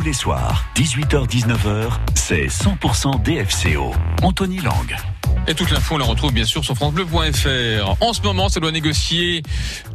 [0.00, 3.92] Tous les soirs, 18h-19h, c'est 100% DFCO.
[4.22, 5.19] Anthony Lang.
[5.48, 7.96] Et toute l'info, on la retrouve bien sûr sur francebleu.fr.
[8.00, 9.42] En ce moment, ça doit négocier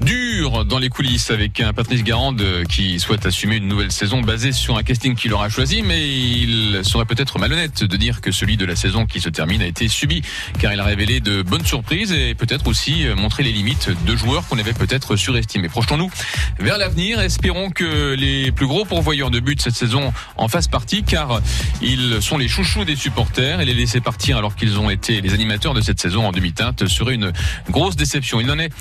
[0.02, 4.52] dur dans les coulisses avec un Patrice Garande qui souhaite assumer une nouvelle saison basée
[4.52, 8.58] sur un casting qu'il aura choisi, mais il serait peut-être malhonnête de dire que celui
[8.58, 10.24] de la saison qui se termine a été subi,
[10.60, 14.46] car il a révélé de bonnes surprises et peut-être aussi montré les limites de joueurs
[14.48, 15.70] qu'on avait peut-être surestimés.
[15.70, 16.12] Projetons-nous
[16.60, 21.04] vers l'avenir, espérons que les plus gros pourvoyeurs de buts cette saison en fassent partie,
[21.04, 21.40] car
[21.82, 25.35] ils sont les chouchous des supporters et les laisser partir alors qu'ils ont été les
[25.36, 27.32] animateurs de cette saison en demi-teinte serait une
[27.70, 28.42] grosse déception.
[28.42, 28.72] Il n'en est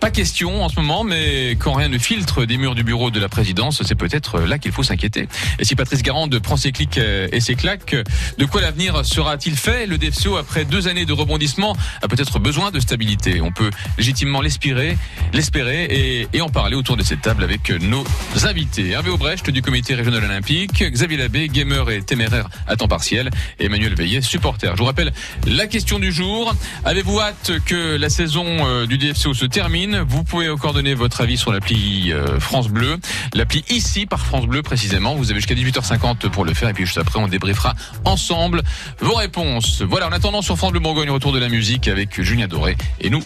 [0.00, 3.20] pas question en ce moment, mais quand rien ne filtre des murs du bureau de
[3.20, 5.28] la présidence, c'est peut-être là qu'il faut s'inquiéter.
[5.58, 7.96] Et si Patrice Garande prend ses clics et ses claques,
[8.38, 9.86] de quoi l'avenir sera-t-il fait?
[9.86, 13.40] Le DFCO, après deux années de rebondissement, a peut-être besoin de stabilité.
[13.40, 14.98] On peut légitimement l'espérer,
[15.32, 18.04] l'espérer et, et, en parler autour de cette table avec nos
[18.44, 18.90] invités.
[18.90, 23.66] Hervé Aubrecht du comité régional olympique, Xavier Labbé, gamer et téméraire à temps partiel, et
[23.66, 24.72] Emmanuel Veillet, supporter.
[24.74, 25.12] Je vous rappelle
[25.46, 26.54] la question du jour.
[26.84, 30.04] Avez-vous hâte que la saison euh, du DFCO se termine?
[30.08, 32.96] Vous pouvez encore donner votre avis sur l'appli euh, France Bleu,
[33.34, 35.14] l'appli ici par France Bleu précisément.
[35.14, 38.62] Vous avez jusqu'à 18h50 pour le faire et puis juste après on débriefera ensemble
[39.00, 39.82] vos réponses.
[39.82, 43.10] Voilà, en attendant sur France Bleu Bourgogne, retour de la musique avec Julien Doré et
[43.10, 43.22] nous.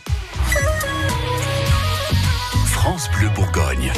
[2.66, 3.92] France Bleu Bourgogne.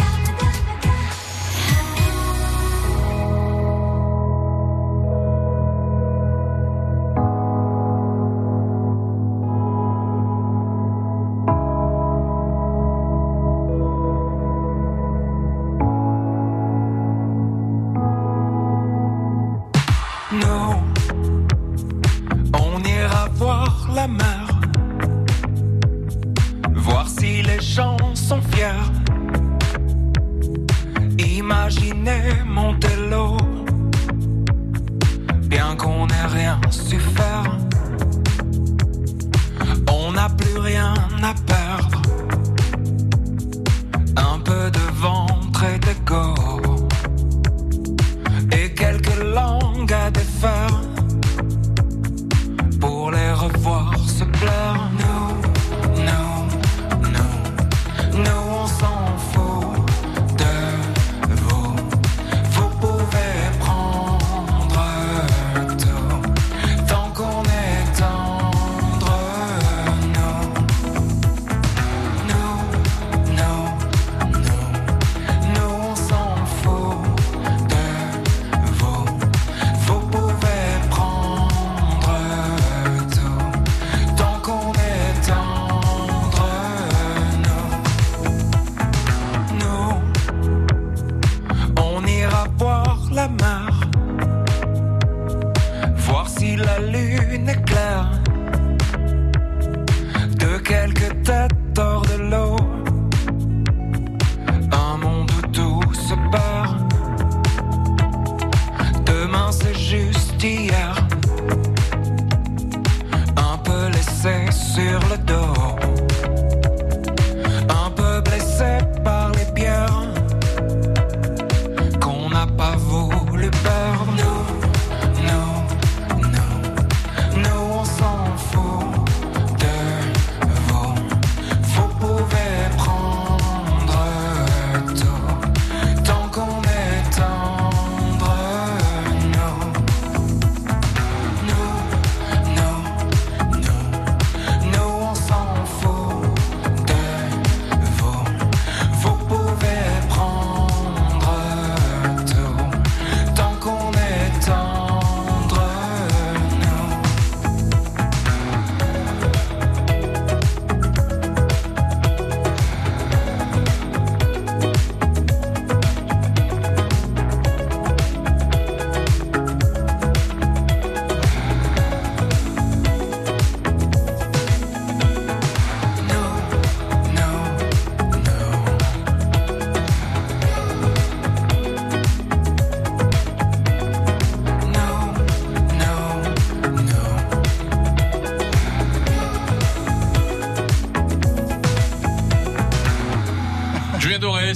[97.48, 98.17] éclair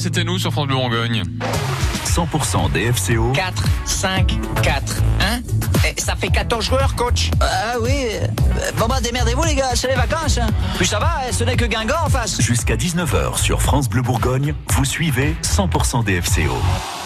[0.03, 1.23] c'était nous sur France Bleu Bourgogne.
[2.05, 3.31] 100% DFCO.
[3.33, 5.41] 4, 5, 4, 1.
[5.97, 7.31] ça fait 14 joueurs, coach.
[7.41, 8.07] Ah oui.
[8.79, 10.39] Bon bah démerdez-vous les gars, c'est les vacances.
[10.39, 10.49] Hein.
[10.77, 12.41] Puis ça va, ce n'est que Guingamp en face.
[12.41, 16.57] Jusqu'à 19h sur France Bleu Bourgogne, vous suivez 100% DFCO.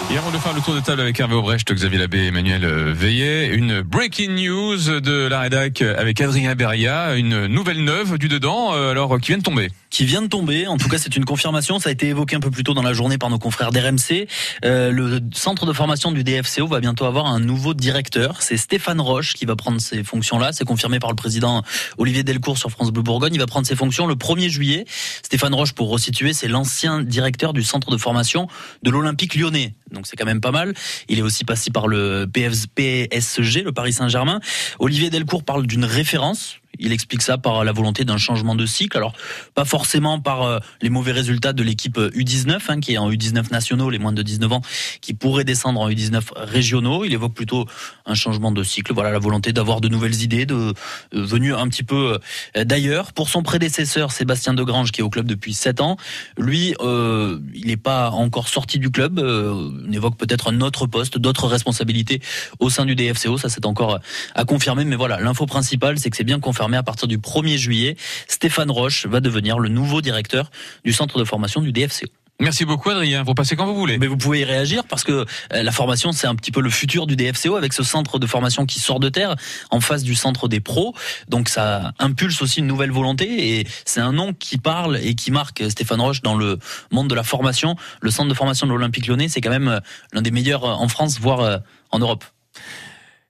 [0.08, 2.93] Et avant de faire le tour de table avec Hervé Aubrecht, Xavier Labbé Emmanuel euh,
[2.93, 8.73] Veillet, une breaking news de la rédac avec Adrien Beria, une nouvelle neuve du dedans,
[8.73, 10.67] euh, alors qui vient de tomber qui vient de tomber.
[10.67, 11.79] En tout cas, c'est une confirmation.
[11.79, 14.29] Ça a été évoqué un peu plus tôt dans la journée par nos confrères d'RMC.
[14.62, 18.43] Euh, le centre de formation du DFCO va bientôt avoir un nouveau directeur.
[18.43, 20.52] C'est Stéphane Roche qui va prendre ces fonctions-là.
[20.52, 21.62] C'est confirmé par le président
[21.97, 23.32] Olivier Delcourt sur France Bleu Bourgogne.
[23.32, 24.85] Il va prendre ses fonctions le 1er juillet.
[25.23, 28.49] Stéphane Roche, pour resituer, c'est l'ancien directeur du centre de formation
[28.82, 29.75] de l'Olympique lyonnais.
[29.97, 30.75] Donc c'est quand même pas mal.
[31.09, 34.41] Il est aussi passé par le PSG, le Paris Saint-Germain.
[34.79, 38.96] Olivier Delcourt parle d'une référence il explique ça par la volonté d'un changement de cycle.
[38.96, 39.12] Alors,
[39.55, 43.50] pas forcément par euh, les mauvais résultats de l'équipe U19, hein, qui est en U19
[43.50, 44.62] nationaux, les moins de 19 ans,
[45.00, 47.05] qui pourraient descendre en U19 régionaux.
[47.05, 47.67] Il évoque plutôt
[48.05, 48.93] un changement de cycle.
[48.93, 50.73] Voilà, la volonté d'avoir de nouvelles idées, de euh,
[51.12, 52.19] venir un petit peu
[52.56, 53.12] euh, d'ailleurs.
[53.12, 55.96] Pour son prédécesseur, Sébastien Degrange, qui est au club depuis 7 ans,
[56.38, 59.19] lui, il n'est pas encore sorti du club.
[59.19, 62.20] on évoque peut-être un autre poste, d'autres responsabilités
[62.58, 63.38] au sein du DFCO.
[63.38, 64.00] Ça, c'est encore
[64.34, 64.84] à confirmer.
[64.84, 67.97] Mais voilà, l'info principale, c'est que c'est bien confirmé à partir du 1er juillet,
[68.27, 70.51] Stéphane Roche va devenir le nouveau directeur
[70.85, 72.07] du centre de formation du DFCO.
[72.39, 73.97] Merci beaucoup Adrien, vous passez quand vous voulez.
[73.97, 76.69] Mais vous pouvez y réagir parce que euh, la formation c'est un petit peu le
[76.69, 79.37] futur du DFCO avec ce centre de formation qui sort de terre
[79.71, 80.95] en face du centre des pros.
[81.29, 85.31] Donc ça impulse aussi une nouvelle volonté et c'est un nom qui parle et qui
[85.31, 86.59] marque Stéphane Roche dans le
[86.91, 87.75] monde de la formation.
[88.03, 89.81] Le centre de formation de l'Olympique Lyonnais c'est quand même euh,
[90.12, 91.57] l'un des meilleurs en France voire euh,
[91.91, 92.25] en Europe.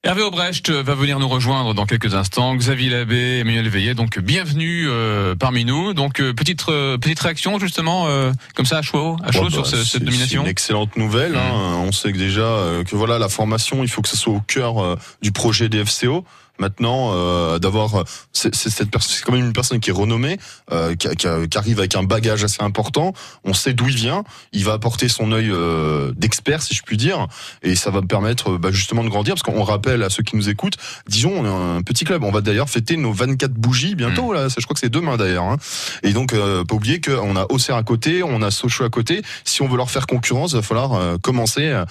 [0.07, 2.55] Hervé Aubrecht va venir nous rejoindre dans quelques instants.
[2.55, 5.95] Xavier Labbé, Emmanuel Veillet, donc bienvenue euh, parmi nous.
[5.95, 8.07] Donc euh, petite euh, petite réaction justement
[8.55, 10.43] comme ça à chaud, à chaud sur bah, cette domination.
[10.43, 11.35] C'est une excellente nouvelle.
[11.35, 11.81] Hein.
[11.81, 11.89] Mmh.
[11.89, 12.45] On sait que déjà
[12.87, 16.25] que voilà la formation, il faut que ça soit au cœur du projet des FCO
[16.59, 20.39] maintenant euh, d'avoir c'est cette personne c'est quand même une personne qui est renommée
[20.73, 23.13] euh, qui, qui, qui, arrive avec un bagage assez important.
[23.45, 24.25] On sait d'où il vient.
[24.53, 27.27] Il va apporter son œil euh, d'expert si je puis dire.
[27.63, 29.35] Et ça va me permettre bah, justement de grandir.
[29.35, 30.77] Parce qu'on rappelle à ceux qui nous écoutent
[31.09, 32.23] disons on est un petit club.
[32.25, 34.35] On va d'ailleurs fêter nos 24 bougies bientôt mmh.
[34.35, 34.49] là.
[34.49, 35.57] Je crois que c'est demain d'ailleurs hein.
[36.03, 39.23] et donc euh, pas oublier qu'on a Auxerre à côté on a Sochaux à côté.
[39.45, 41.87] Si on veut leur faire concurrence il va falloir euh, commencer à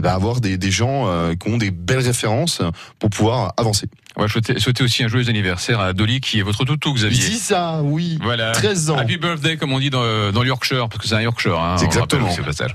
[0.00, 2.62] bah, avoir des, des gens euh, qui ont des belles références
[2.98, 3.88] pour pouvoir avancer.
[4.16, 7.28] On va souhaiter, aussi un joyeux anniversaire à Dolly qui est votre toutou, Xavier.
[7.28, 8.18] Dis ça, oui.
[8.22, 8.52] Voilà.
[8.52, 8.96] 13 ans.
[8.98, 11.58] Happy birthday, comme on dit dans, dans Yorkshire, parce que c'est un Yorkshire.
[11.58, 12.28] Hein, exactement.
[12.44, 12.74] passage.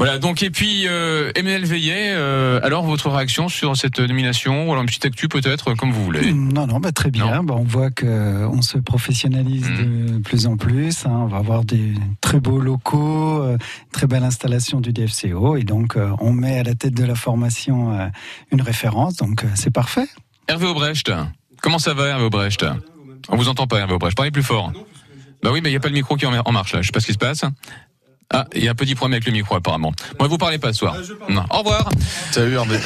[0.00, 0.18] Voilà.
[0.18, 2.12] Donc et puis euh, Emmanuel Veillet.
[2.12, 6.02] Euh, alors votre réaction sur cette nomination ou alors une petite actu peut-être, comme vous
[6.02, 6.32] voulez.
[6.32, 7.42] Non, non, bah, très bien.
[7.42, 10.16] Bah, on voit que on se professionnalise hmm.
[10.16, 11.04] de plus en plus.
[11.04, 11.10] Hein.
[11.12, 11.92] On va avoir des
[12.22, 13.58] très beaux locaux, euh,
[13.92, 17.14] très belle installation du DFCO, et donc euh, on met à la tête de la
[17.14, 18.06] formation euh,
[18.52, 19.16] une référence.
[19.16, 20.08] Donc c'est parfait.
[20.48, 21.12] Hervé Aubrecht.
[21.60, 22.64] Comment ça va, Hervé Aubrecht?
[23.28, 24.16] On vous entend pas, Hervé Aubrecht.
[24.16, 24.72] Parlez plus fort.
[25.42, 26.80] Bah oui, mais il n'y a pas le micro qui est en marche là.
[26.80, 27.44] Je sais pas ce qui se passe.
[28.32, 29.92] Ah, il y a un petit problème avec le micro apparemment.
[30.20, 30.96] Moi, vous parlez pas ce soir.
[31.28, 31.42] non.
[31.50, 31.90] Au revoir.
[32.30, 32.76] Salut Hervé.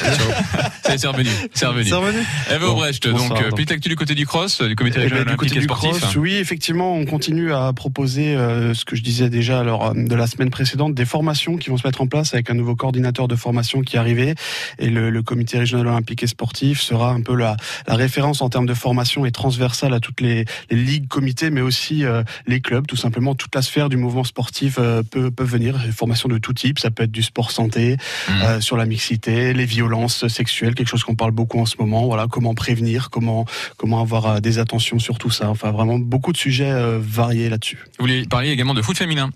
[0.83, 1.29] c'est revenu.
[1.53, 1.87] C'est revenu.
[1.87, 2.17] C'est revenu.
[2.49, 5.27] Hervé Aubrecht, donc euh, petite actu du côté du cross, du comité eh ben, régional
[5.27, 5.99] olympique et sportif.
[5.99, 10.15] Cross, oui, effectivement, on continue à proposer euh, ce que je disais déjà alors de
[10.15, 13.27] la semaine précédente, des formations qui vont se mettre en place avec un nouveau coordinateur
[13.27, 14.33] de formation qui est arrivé
[14.79, 17.55] et le, le comité régional olympique et sportif sera un peu la,
[17.87, 21.61] la référence en termes de formation et transversale à toutes les, les ligues, comités, mais
[21.61, 24.79] aussi euh, les clubs, tout simplement toute la sphère du mouvement sportif
[25.11, 28.31] peut peuvent venir, des formations de tout type, ça peut être du sport santé, mmh.
[28.43, 32.05] euh, sur la mixité, les violences sexuelles, quelque chose qu'on parle beaucoup en ce moment,
[32.05, 33.45] voilà, comment prévenir, comment
[33.77, 37.49] comment avoir euh, des attentions sur tout ça, enfin vraiment beaucoup de sujets euh, variés
[37.49, 37.77] là-dessus.
[37.99, 39.29] Vous voulez parler également de foot féminin?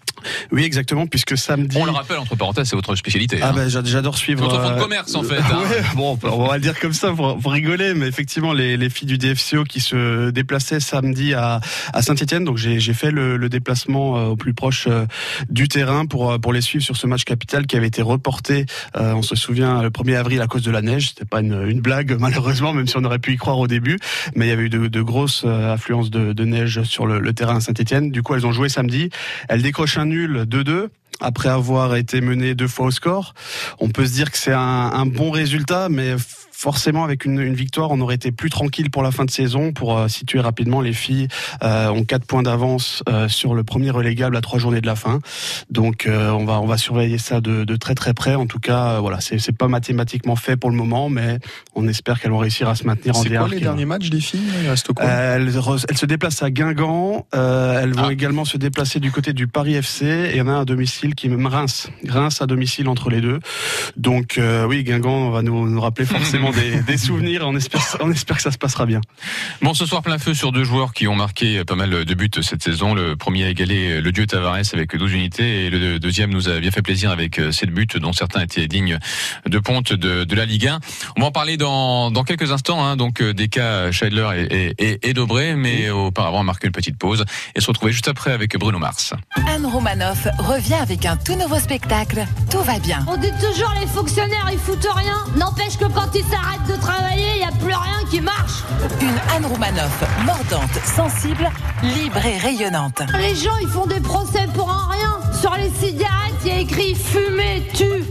[0.52, 1.78] Oui, exactement, puisque samedi...
[1.80, 3.40] On le rappelle, entre parenthèses, c'est votre spécialité.
[3.42, 3.54] Ah hein.
[3.56, 4.44] ben j'adore suivre...
[4.44, 5.40] Votre fonds de commerce en fait.
[5.50, 5.64] Hein.
[5.96, 9.18] bon, on va le dire comme ça pour, rigoler, mais effectivement, les, les, filles du
[9.18, 11.60] DFCO qui se déplaçaient samedi à,
[11.92, 14.88] à Saint-Etienne, donc j'ai fait le, le déplacement au plus proche
[15.50, 18.66] du terrain pour, pour les suivre sur ce match capital qui avait été reporté,
[18.96, 21.10] euh, on se souvient, le 1er avril à cause de la neige.
[21.10, 24.00] C'était pas une, une, blague, malheureusement, même si on aurait pu y croire au début.
[24.36, 27.60] Mais il y avait eu de, grosses euh, affluences de, neige sur le, le terrain
[27.60, 28.12] Saint-Etienne.
[28.12, 29.10] Du coup, elles ont joué samedi.
[29.48, 30.88] Elles décrochent un nul 2-2
[31.22, 33.34] après avoir été menées deux fois au score.
[33.80, 36.16] On peut se dire que c'est un bon résultat, mais
[36.60, 39.72] forcément avec une, une, victoire, on aurait été plus tranquille pour la fin de saison.
[39.72, 41.30] Pour euh, situer rapidement, les filles
[41.64, 44.98] euh, ont quatre points d'avance euh, sur le premier relégable à trois journées de la
[44.98, 45.22] fin.
[45.70, 48.36] Donc euh, on va on va surveiller ça de, de très très près.
[48.36, 51.40] En tout cas, voilà, c'est c'est pas mathématiquement fait pour le moment, mais
[51.76, 54.20] on espère qu'elles vont réussir à se maintenir en C'est quoi les derniers matchs des
[54.20, 54.44] filles?
[54.62, 55.06] Il reste quoi?
[55.06, 55.50] Elles,
[55.88, 57.26] elles, se déplacent à Guingamp.
[57.32, 58.12] elles vont ah.
[58.12, 60.06] également se déplacer du côté du Paris FC.
[60.06, 61.90] Et il y en a un à domicile qui est même Reims.
[62.06, 63.40] Reims à domicile entre les deux.
[63.96, 64.38] Donc
[64.68, 67.44] oui, Guingamp va nous, nous rappeler forcément des, des souvenirs.
[67.46, 69.02] On espère, on espère que ça se passera bien.
[69.62, 72.30] Bon, ce soir, plein feu sur deux joueurs qui ont marqué pas mal de buts
[72.42, 72.94] cette saison.
[72.94, 76.60] Le premier a égalé le dieu Tavares avec 12 unités et le deuxième nous a
[76.60, 79.00] bien fait plaisir avec 7 buts, dont certains étaient dignes
[79.46, 80.80] de ponte de, de la Ligue 1.
[81.18, 85.10] On va en parler dans, dans quelques instants, hein, donc des cas Scheidler et, et,
[85.10, 87.26] et Dobré, mais auparavant, on marque une petite pause
[87.56, 89.14] et se retrouver juste après avec Bruno Mars.
[89.48, 92.26] Anne Romanoff revient avec un tout nouveau spectacle.
[92.50, 93.06] Tout va bien.
[93.08, 95.18] On dit toujours les fonctionnaires ils foutent rien.
[95.36, 98.64] N'empêche que quand ils s'arrêtent de travailler, il n'y a plus rien qui marche.
[99.02, 101.50] Une Anne Romanoff mordante, sensible,
[101.84, 103.02] libre et rayonnante.
[103.20, 105.20] Les gens ils font des procès pour un rien.
[105.40, 108.04] Sur les cigarettes, il y a écrit fumer tue.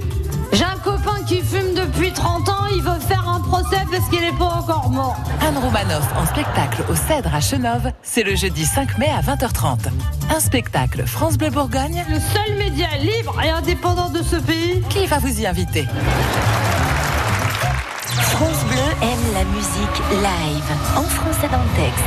[0.52, 4.20] J'ai un copain qui fume depuis 30 ans, il veut faire un procès parce qu'il
[4.20, 5.16] n'est pas encore mort.
[5.46, 9.90] Anne Romanoff en spectacle au Cèdre à Chenove, c'est le jeudi 5 mai à 20h30.
[10.34, 15.06] Un spectacle France Bleu Bourgogne, le seul média libre et indépendant de ce pays, qui
[15.06, 15.86] va vous y inviter?
[18.20, 22.04] France Bleu aime la musique live, en français dans le texte.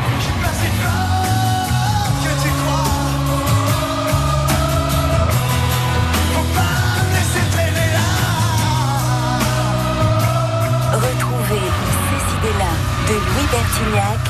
[13.07, 14.23] De Louis Bertignac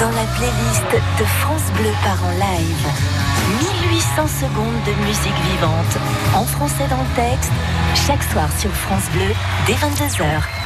[0.00, 2.86] dans la playlist de France Bleu par en live.
[3.90, 5.98] 1800 secondes de musique vivante,
[6.34, 7.52] en français dans le texte,
[8.06, 9.32] chaque soir sur France Bleu,
[9.66, 10.63] dès 22h.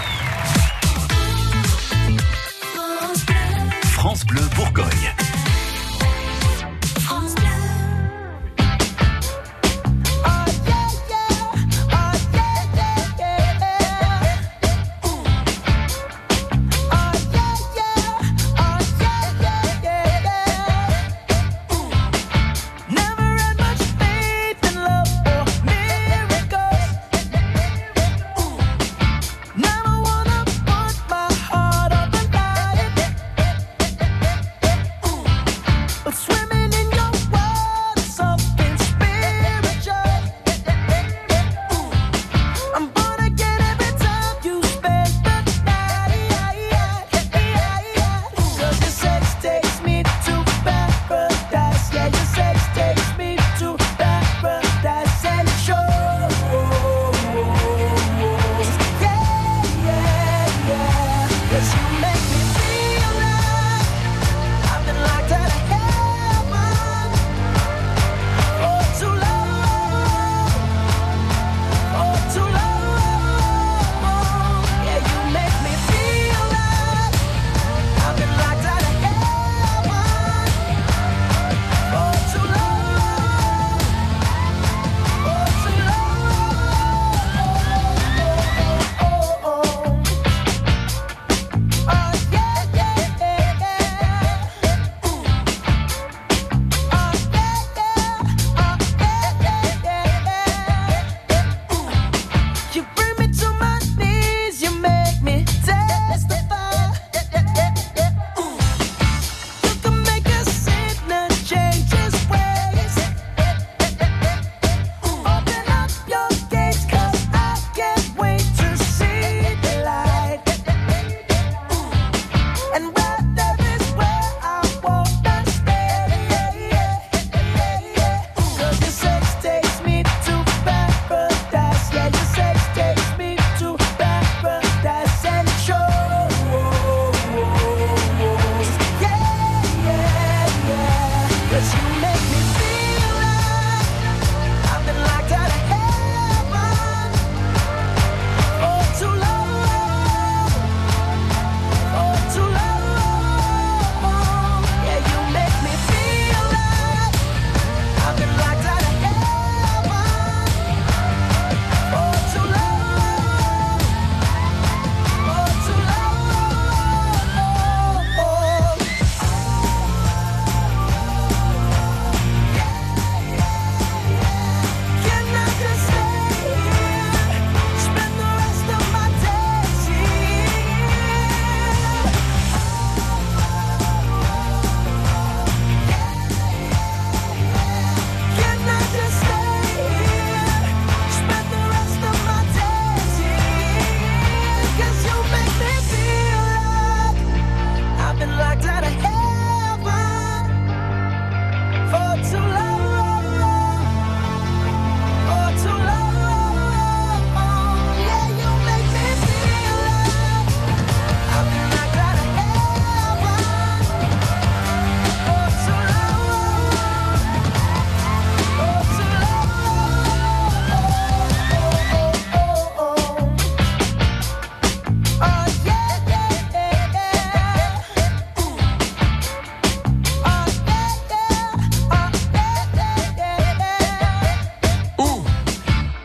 [4.29, 5.28] Bleu Bourgogne.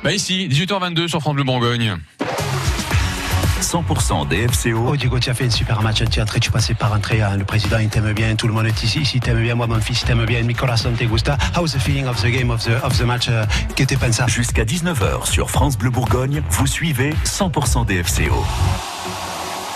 [0.04, 1.96] Bah ici, 18h22 sur France Bleu Bourgogne.
[3.62, 4.88] 100% DFCO.
[4.90, 6.04] Oh Diego, tu as fait un super match.
[6.12, 7.22] Tu es entré, tu passais par entrée.
[7.22, 7.38] hein.
[7.38, 8.36] Le président, il t'aime bien.
[8.36, 9.00] Tout le monde est ici.
[9.00, 9.56] Ici, t'aime bien.
[9.56, 10.42] Moi, mon fils, il t'aime bien.
[10.44, 11.38] Mi corazón te gusta.
[11.56, 13.30] How's the feeling of the game, of the, of the match?
[13.76, 14.28] Que te pensas?
[14.28, 18.44] Jusqu'à 19h sur France Bleu Bourgogne, vous suivez 100% DFCO.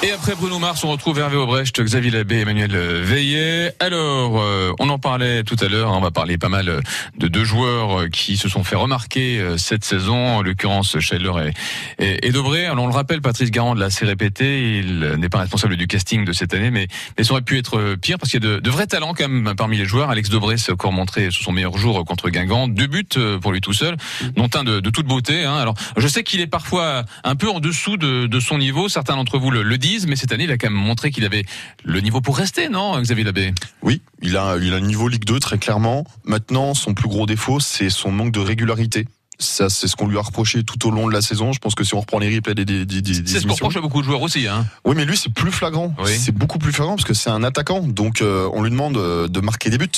[0.03, 3.73] Et après Bruno Mars, on retrouve Hervé Aubrecht, Xavier Labbé, Emmanuel Veillet.
[3.79, 6.81] Alors, euh, on en parlait tout à l'heure, hein, on va parler pas mal
[7.17, 11.51] de deux joueurs euh, qui se sont fait remarquer euh, cette saison, en l'occurrence Scheidler
[11.97, 12.67] et, et, Dobré.
[12.67, 16.25] Alors on le rappelle, Patrice Garand l'a assez répété, il n'est pas responsable du casting
[16.25, 16.87] de cette année, mais,
[17.17, 19.27] mais ça aurait pu être pire parce qu'il y a de, de, vrais talents quand
[19.27, 20.11] même parmi les joueurs.
[20.11, 23.07] Alex Dobré s'est encore montré sous son meilleur jour contre Guingamp, deux buts
[23.41, 23.97] pour lui tout seul,
[24.35, 25.43] dont un de, de toute beauté.
[25.43, 25.55] Hein.
[25.55, 29.15] Alors je sais qu'il est parfois un peu en dessous de, de son niveau, certains
[29.15, 31.43] d'entre vous le disent, mais cette année, il a quand même montré qu'il avait
[31.83, 33.53] le niveau pour rester, non, Xavier Labbé?
[33.81, 36.05] Oui, il a, il a un niveau Ligue 2 très clairement.
[36.23, 39.05] Maintenant, son plus gros défaut, c'est son manque de régularité.
[39.39, 41.53] Ça, c'est ce qu'on lui a reproché tout au long de la saison.
[41.53, 43.53] Je pense que si on reprend les replays des, des, des, des C'est ce qu'on
[43.53, 44.47] reproche à beaucoup de joueurs aussi.
[44.47, 44.65] Hein.
[44.83, 45.93] Oui, mais lui, c'est plus flagrant.
[46.03, 46.11] Oui.
[46.17, 47.81] C'est beaucoup plus flagrant parce que c'est un attaquant.
[47.81, 49.89] Donc, euh, on lui demande de marquer des buts.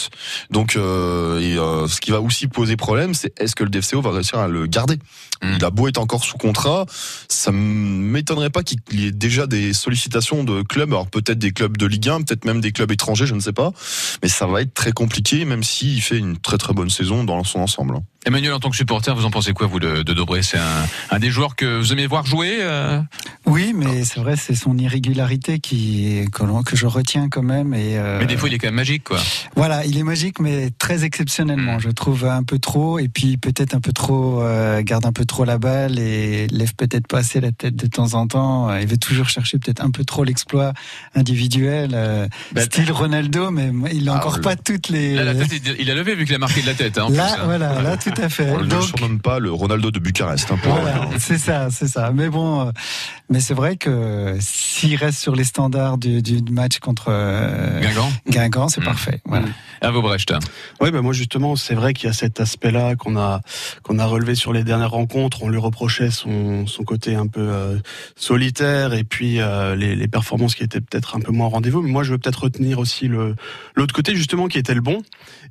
[0.51, 4.01] Donc, euh, et, euh, ce qui va aussi poser problème, c'est est-ce que le DFCO
[4.01, 4.99] va réussir à le garder?
[5.43, 5.55] Mmh.
[5.57, 6.85] Il a beau être encore sous contrat,
[7.27, 10.89] ça m'étonnerait pas qu'il y ait déjà des sollicitations de clubs.
[10.89, 13.53] Alors, peut-être des clubs de Ligue 1, peut-être même des clubs étrangers, je ne sais
[13.53, 13.71] pas.
[14.21, 17.43] Mais ça va être très compliqué, même s'il fait une très très bonne saison dans
[17.43, 17.99] son ensemble.
[18.25, 20.43] Emmanuel, en tant que supporter, vous en pensez quoi, vous, de, de Dobré?
[20.43, 22.99] C'est un, un, des joueurs que vous aimez voir jouer euh...
[23.45, 27.73] Oui, mais c'est vrai, c'est son irrégularité qui que, que, je retiens quand même.
[27.73, 28.19] Et euh...
[28.19, 29.19] Mais des fois, il est quand même magique, quoi.
[29.55, 31.77] Voilà, il est magique, mais très exceptionnellement.
[31.77, 31.81] Mmh.
[31.81, 35.23] Je trouve un peu trop, et puis peut-être un peu trop, euh, garde un peu
[35.29, 38.75] trop la balle et lève peut-être pas assez la tête de temps en temps.
[38.75, 40.73] Il veut toujours chercher peut-être un peu trop l'exploit
[41.15, 44.41] individuel, euh, bah, style Ronaldo, mais il n'a ah, encore le...
[44.41, 45.15] pas toutes les.
[45.15, 46.97] Là, la tête, il a levé vu qu'il a marqué de la tête.
[46.97, 47.81] Hein, là, plus, voilà, hein.
[47.81, 48.49] là, tout à fait.
[48.49, 50.51] On ne le surnomme pas le Ronaldo de Bucarest.
[50.51, 52.11] Hein, voilà, c'est ça, c'est ça.
[52.13, 52.71] Mais bon, euh,
[53.29, 58.11] mais c'est vrai que s'il reste sur les standards du, du match contre euh, Guingamp,
[58.27, 58.85] Guingamp c'est mmh.
[58.85, 59.21] parfait.
[59.25, 59.45] Voilà.
[59.81, 60.33] Hervé Brecht.
[60.81, 63.41] Oui, ben moi justement, c'est vrai qu'il y a cet aspect-là qu'on a
[63.83, 65.18] qu'on a relevé sur les dernières rencontres.
[65.41, 67.77] On lui reprochait son son côté un peu euh,
[68.15, 71.81] solitaire et puis euh, les, les, performances qui étaient peut-être un peu moins au rendez-vous.
[71.81, 73.35] Mais moi, je veux peut-être retenir aussi le
[73.75, 75.01] l'autre côté justement qui était le bon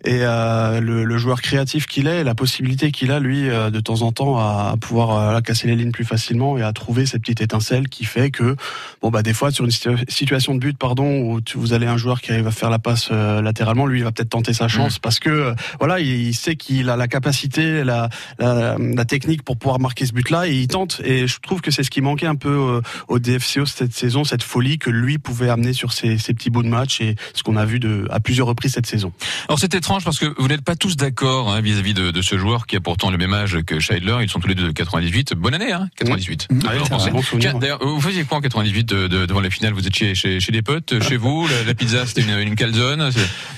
[0.04, 4.02] et euh, le, le, joueur créatif qu'il est, la possibilité qu'il a lui de temps
[4.02, 7.88] en temps à, pouvoir casser les lignes plus facilement et à trouver cette petite étincelle
[7.88, 8.54] qui fait que
[9.02, 11.96] bon bah des fois sur une situation de but pardon où tu, vous avez un
[11.96, 14.96] joueur qui arrive à faire la passe latéralement, lui il va peut-être tenter sa chance
[14.96, 15.00] mmh.
[15.02, 19.56] parce que voilà il, il sait qu'il a la capacité, la, la, la, technique pour
[19.58, 22.00] pouvoir marquer ce but là et il tente et je trouve que c'est ce qui
[22.00, 26.16] manquait un peu au DFCO cette saison, cette folie que lui pouvait amener sur ces
[26.16, 29.12] petits bouts de match et ce qu'on a vu de, à plusieurs reprises cette saison.
[29.48, 32.38] Alors c'était étrange parce que vous n'êtes pas tous d'accord hein, vis-à-vis de, de, ce
[32.38, 34.18] joueur qui a pourtant le même âge que Scheidler.
[34.22, 35.34] Ils sont tous les deux de 98.
[35.34, 36.48] Bonne année, hein, 98.
[36.50, 36.60] Mmh.
[36.66, 39.86] Ah oui, bon D'ailleurs, vous faisiez quoi en 98 de, de, devant la finale Vous
[39.86, 41.46] étiez chez, chez des potes, chez vous?
[41.46, 43.10] La, la, pizza, c'était une, une calzone?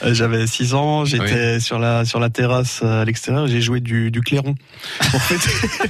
[0.04, 1.04] J'avais 6 ans.
[1.04, 1.60] J'étais oui.
[1.60, 3.46] sur la sur la terrasse à l'extérieur.
[3.46, 4.54] J'ai joué du, du clairon
[5.10, 5.88] pour fêter.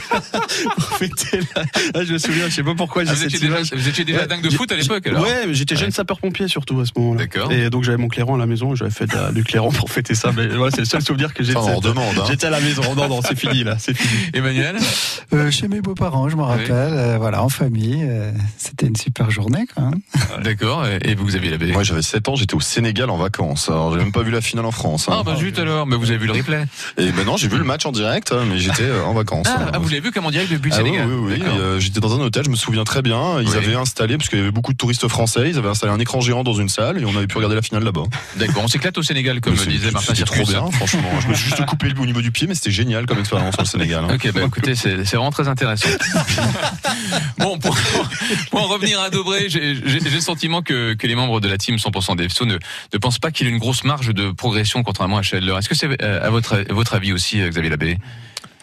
[0.76, 1.62] pour fêter la...
[1.94, 2.48] ah, je me souviens.
[2.48, 3.02] Je sais pas pourquoi.
[3.06, 5.46] Ah, vous, étiez déjà, vous étiez déjà ouais, dingue de foot à l'époque alors Ouais,
[5.52, 7.20] j'étais jeune sapeur-pompier surtout à ce moment-là.
[7.20, 7.52] D'accord.
[7.52, 8.74] Et donc j'avais mon clairon à la maison.
[8.74, 10.32] J'avais fait du clairon pour fêter ça.
[10.36, 11.56] Mais voilà, c'est le seul souvenir que j'ai.
[11.56, 12.18] Enfin, on demande.
[12.18, 12.24] Hein.
[12.28, 12.82] J'étais à la maison.
[12.94, 13.76] Non, non, c'est fini là.
[13.78, 14.30] C'est fini.
[14.34, 14.76] Emmanuel?
[15.32, 16.66] Euh, Chez mes beaux-parents, je me rappelle.
[16.68, 16.98] Oui.
[16.98, 18.02] Euh, voilà, en famille.
[18.02, 20.00] Euh, C'était une super journée quand même.
[20.42, 20.86] D'accord.
[20.86, 22.36] Et vous avez la Moi, j'avais 7 ans.
[22.36, 23.68] J'étais au Sénégal en vacances.
[23.68, 25.08] Alors, j'ai même pas vu la finale en France.
[25.08, 25.16] Hein.
[25.18, 25.86] Ah bah zut alors.
[25.86, 26.64] Mais vous avez vu le replay?
[26.98, 29.46] Et ben non, j'ai vu le match en direct, mais j'étais en vacances.
[29.48, 31.46] Ah, ah vous l'avez vu comme en direct depuis le ah, Sénégal Oui, oui, oui.
[31.46, 32.44] Euh, j'étais dans un hôtel.
[32.44, 33.40] Je me souviens très bien.
[33.40, 33.56] Ils oui.
[33.56, 35.50] avaient installé parce qu'il y avait beaucoup de touristes français.
[35.50, 37.62] Ils avaient installé un écran géant dans une salle et on avait pu regarder la
[37.62, 38.04] finale là-bas.
[38.36, 38.62] D'accord.
[38.64, 41.20] On s'éclate au Sénégal comme disait Martin C'était trop bien, franchement.
[41.20, 43.64] Je me suis juste coupé au niveau du pied, mais c'était génial comme expérience au
[43.64, 44.04] Sénégal.
[44.04, 44.14] Hein.
[44.14, 45.88] Ok, bah écoutez, c'est vraiment très intéressant.
[47.38, 47.76] bon, pour,
[48.50, 51.76] pour, en revenir à Dobré, j'ai le sentiment que, que les membres de la team
[51.76, 52.58] 100% DFSO ne,
[52.92, 55.54] ne pensent pas qu'il y ait une grosse marge de progression contrairement à Scheidler.
[55.58, 57.98] Est-ce que c'est euh, à votre, à votre avis aussi, euh, Xavier Labbé?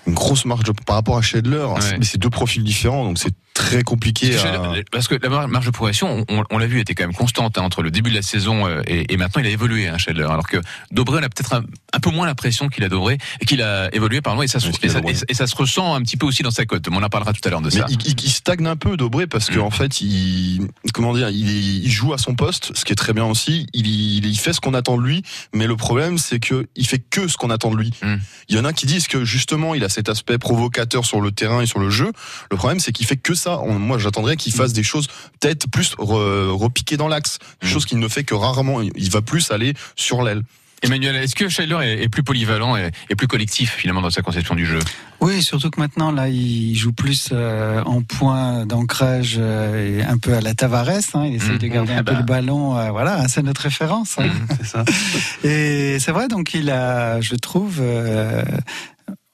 [0.08, 1.98] Une grosse marge par rapport à Scheidler, ouais.
[2.00, 4.38] mais c'est deux profils différents, donc c'est très compliqué.
[4.38, 4.74] À...
[4.92, 7.64] Parce que la marge de progression, on, on l'a vu, était quand même constante hein,
[7.64, 10.24] entre le début de la saison et, et maintenant il a évolué, hein, Scheidler.
[10.24, 10.58] Alors que
[10.92, 13.18] Dobré, on a peut-être un, un, peu moins l'impression qu'il a Dobré,
[13.48, 16.18] qu'il a évolué, pardon, et ça, se, et ça, et, ça, se ressent un petit
[16.18, 16.86] peu aussi dans sa cote.
[16.92, 17.86] On en parlera tout à l'heure de mais ça.
[17.90, 19.68] Il, il, il, stagne un peu Dobré parce qu'en mm.
[19.68, 23.14] en fait, il, comment dire, il, il, joue à son poste, ce qui est très
[23.14, 23.66] bien aussi.
[23.74, 27.00] Il, il fait ce qu'on attend de lui, mais le problème c'est que il fait
[27.00, 27.92] que ce qu'on attend de lui.
[28.04, 28.16] Mm.
[28.50, 31.32] Il y en a qui disent que justement, il a cet aspect provocateur sur le
[31.32, 32.12] terrain et sur le jeu.
[32.52, 33.47] Le problème, c'est qu'il fait que ça.
[33.48, 35.08] On, moi, j'attendrais qu'il fasse des choses
[35.40, 37.72] peut-être plus re, repiquées dans l'axe, des mmh.
[37.72, 38.82] choses qu'il ne fait que rarement.
[38.82, 40.42] Il va plus aller sur l'aile.
[40.84, 44.64] Emmanuel, est-ce que Scheidler est, plus polyvalent et, plus collectif finalement dans sa conception du
[44.68, 44.78] jeu?
[45.22, 50.20] Oui, surtout que maintenant, là, il joue plus euh, en point d'ancrage euh, et un
[50.20, 50.90] peu à la Tavares.
[51.16, 51.58] Hein, il essaye Mhm.
[51.58, 52.20] de garder un Ah peu bah.
[52.20, 52.78] le ballon.
[52.78, 54.20] euh, voilà, c'est notre référence.
[54.20, 54.30] hein.
[54.60, 54.86] C'est ça.
[55.44, 57.82] Et c'est vrai, donc il a, je trouve,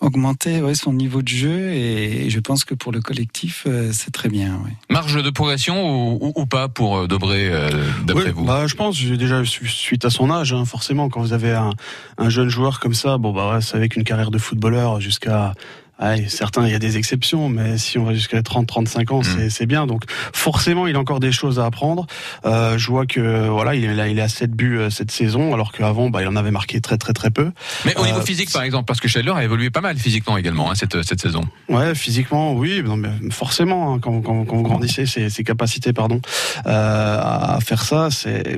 [0.07, 4.29] ouais, son niveau de jeu et je pense que pour le collectif, euh, c'est très
[4.29, 4.53] bien.
[4.65, 4.71] ouais.
[4.89, 7.69] Marge de progression ou, ou- ou pas pour euh, Dobré euh,
[8.05, 11.21] d'après Oui, vous bah, je pense, déjà su- suite à son âge, hein, forcément, quand
[11.21, 11.71] vous avez un,
[12.17, 15.53] un jeune joueur comme ça, bon bah ouais, c'est avec une carrière de footballeur jusqu'à
[16.01, 19.49] ouais, certains, il y a des exceptions, mais si on va jusqu'à 30-35 ans, c'est
[19.49, 19.85] c'est bien.
[19.87, 20.03] Donc
[20.33, 22.07] forcément, il a encore des choses à apprendre.
[22.45, 25.11] Euh, je vois que voilà, il est, là, il est à 7 buts euh, cette
[25.11, 27.51] saison, alors qu'avant, bah, il en avait marqué très très très peu.
[27.85, 30.37] Mais au niveau Euh, physique par exemple, parce que Scheidler a évolué pas mal physiquement
[30.37, 31.41] également hein, cette, cette saison.
[31.69, 35.93] Ouais, physiquement, oui, non, mais forcément, hein, quand, quand, quand vous grandissez, ses, ses capacités,
[35.93, 36.21] pardon,
[36.65, 38.57] à faire ça, c'est.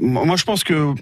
[0.00, 0.94] Moi, je pense que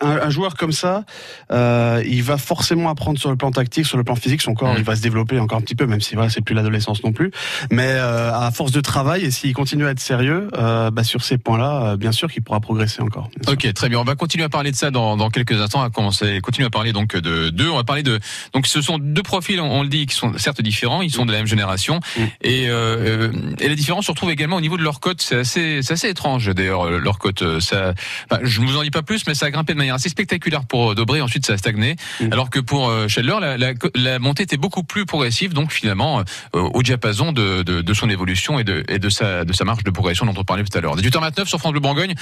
[0.00, 1.04] un, un joueur comme ça,
[1.50, 4.84] il va forcément apprendre sur le plan tactique, sur le plan physique, son corps, il
[4.84, 7.30] va se développer encore un petit peu, même si voilà, c'est plus l'adolescence non plus.
[7.70, 11.22] Mais euh, à force de travail, et s'il continue à être sérieux, euh, bah, sur
[11.22, 13.30] ces points-là, euh, bien sûr qu'il pourra progresser encore.
[13.48, 13.98] Ok, très bien.
[13.98, 15.82] On va continuer à parler de ça dans, dans quelques instants.
[15.82, 17.68] Va commencer, continuer à parler donc de deux.
[17.68, 18.20] On va parler de
[18.52, 21.02] donc ce sont deux profils, on, on le dit, qui sont certes différents.
[21.02, 22.00] Ils sont de la même génération
[22.42, 25.22] et, euh, euh, et la différence se retrouve également au niveau de leur cote.
[25.22, 27.60] C'est assez, c'est assez étrange d'ailleurs leur cote.
[27.60, 27.94] Ça,
[28.42, 30.64] je ne vous en dis pas plus, mais ça a grimpé de manière assez spectaculaire
[30.64, 31.20] pour Dobré.
[31.20, 31.96] Ensuite, ça a stagné.
[32.30, 35.52] Alors que pour Scheidler, la, la, la montée était beaucoup plus progressive.
[35.52, 40.24] Donc finalement, euh, au diapason de, son évolution et de, sa de marge de progression
[40.24, 40.96] dont on parlait tout à l'heure.
[40.96, 42.14] 18h29 sur France Bleu Bourgogne.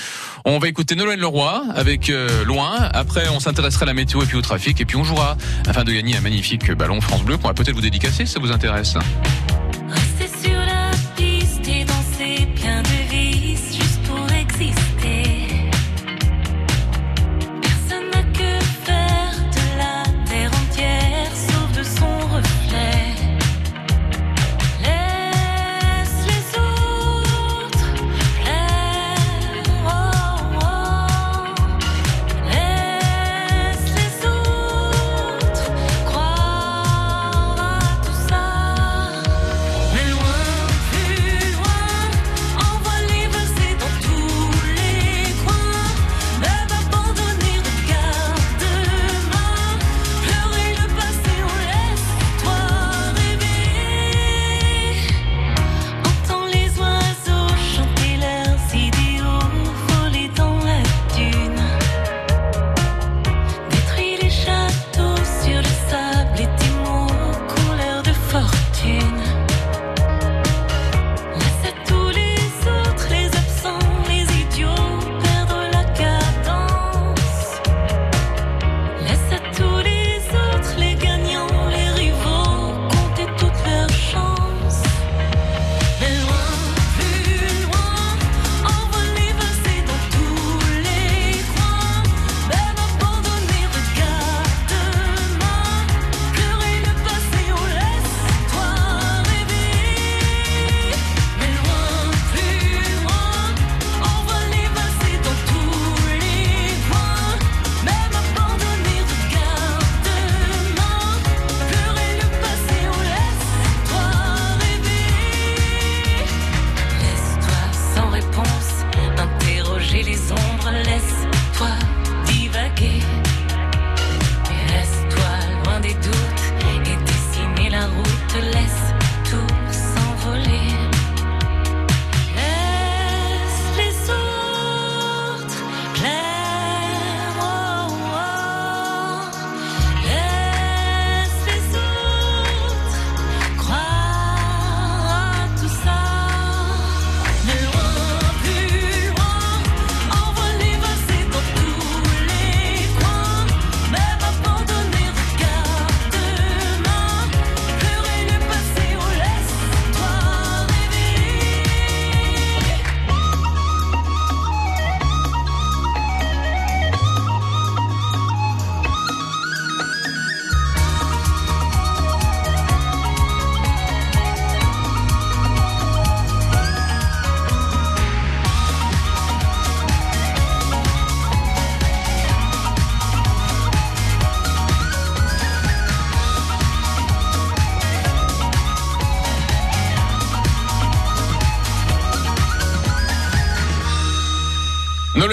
[0.44, 2.72] On va écouter Nolwenn Leroy avec euh, Loin.
[2.92, 4.80] Après, on s'intéressera à la météo et puis au trafic.
[4.80, 5.36] Et puis on jouera
[5.68, 8.40] afin de gagner un magnifique ballon France Bleu qu'on va peut-être vous dédicacer si ça
[8.40, 8.94] vous intéresse.
[8.94, 10.69] La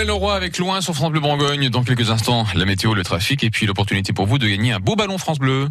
[0.07, 1.69] Leroy avec Loin sur France Bleu Bourgogne.
[1.69, 4.79] Dans quelques instants, la météo, le trafic et puis l'opportunité pour vous de gagner un
[4.79, 5.69] beau ballon France Bleu.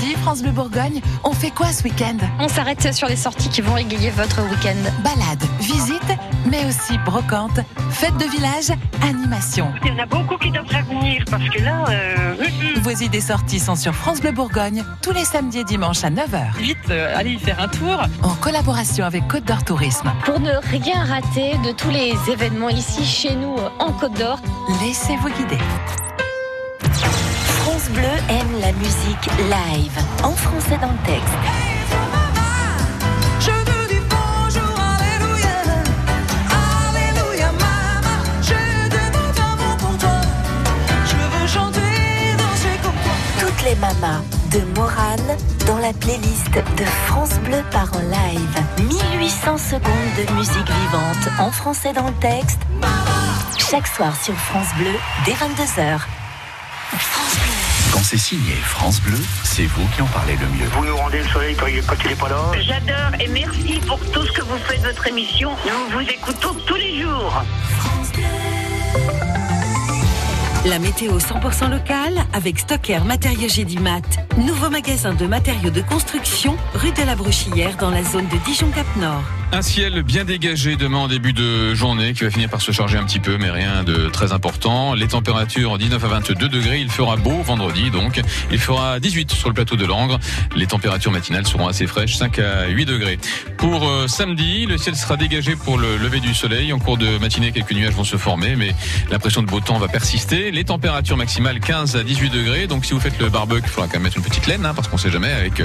[0.00, 2.18] Dis France Bleu Bourgogne, on fait quoi ce week-end?
[2.38, 4.76] On s'arrête sur les sorties qui vont égayer votre week-end.
[5.02, 6.02] Balade, visite,
[6.50, 9.72] mais aussi brocante, fête de village, animation.
[9.84, 12.34] Il y en a beaucoup qui devraient venir parce que là, euh,
[12.82, 16.56] Vos idées sorties sont sur France Bleu Bourgogne tous les samedis et dimanches à 9h.
[16.58, 18.00] Vite, allez y faire un tour.
[18.22, 20.10] En collaboration avec Côte d'Or Tourisme.
[20.24, 24.40] Pour ne rien rater de tous les événements ici chez nous euh, en Côte d'Or.
[24.80, 25.58] Laissez-vous guider.
[27.62, 31.67] France Bleu aime la musique live, en français dans le texte.
[43.98, 48.62] De Morane dans la playlist de France Bleu par en live.
[48.78, 49.82] 1800 secondes
[50.16, 52.60] de musique vivante en français dans le texte.
[53.58, 54.92] Chaque soir sur France Bleu
[55.24, 55.98] dès 22h.
[57.92, 60.68] Quand c'est signé France Bleu, c'est vous qui en parlez le mieux.
[60.74, 62.52] vous nous rendez le soleil quand il quand il est pas là?
[62.60, 65.50] J'adore et merci pour tout ce que vous faites de votre émission.
[65.66, 67.42] Nous vous écoutons tous les jours.
[70.68, 74.02] La météo 100% locale avec Stocker Matériaux Gédimat.
[74.36, 79.37] Nouveau magasin de matériaux de construction rue de la Brochillère dans la zone de Dijon-Cap-Nord.
[79.50, 82.98] Un ciel bien dégagé demain en début de journée qui va finir par se charger
[82.98, 84.92] un petit peu, mais rien de très important.
[84.92, 86.80] Les températures 19 à 22 degrés.
[86.80, 88.20] Il fera beau vendredi, donc
[88.52, 90.20] il fera 18 sur le plateau de Langres.
[90.54, 93.18] Les températures matinales seront assez fraîches, 5 à 8 degrés.
[93.56, 96.70] Pour euh, samedi, le ciel sera dégagé pour le lever du soleil.
[96.74, 98.74] En cours de matinée, quelques nuages vont se former, mais
[99.10, 100.50] l'impression de beau temps va persister.
[100.50, 102.66] Les températures maximales 15 à 18 degrés.
[102.66, 104.74] Donc si vous faites le barbecue, il faudra quand même mettre une petite laine, hein,
[104.74, 105.62] parce qu'on sait jamais avec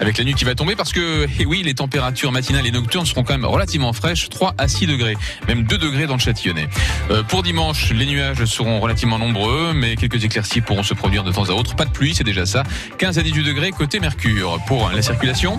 [0.00, 3.04] avec la nuit qui va tomber, parce que eh oui, les températures matinales et nocturnes
[3.04, 5.16] seront quand même relativement fraîches, 3 à 6 degrés,
[5.48, 6.68] même 2 degrés dans le Châtillonnais.
[7.10, 11.32] Euh, pour dimanche, les nuages seront relativement nombreux, mais quelques éclaircies pourront se produire de
[11.32, 11.76] temps à autre.
[11.76, 12.62] Pas de pluie, c'est déjà ça.
[12.98, 14.58] 15 à 18 degrés côté Mercure.
[14.66, 15.58] Pour la circulation,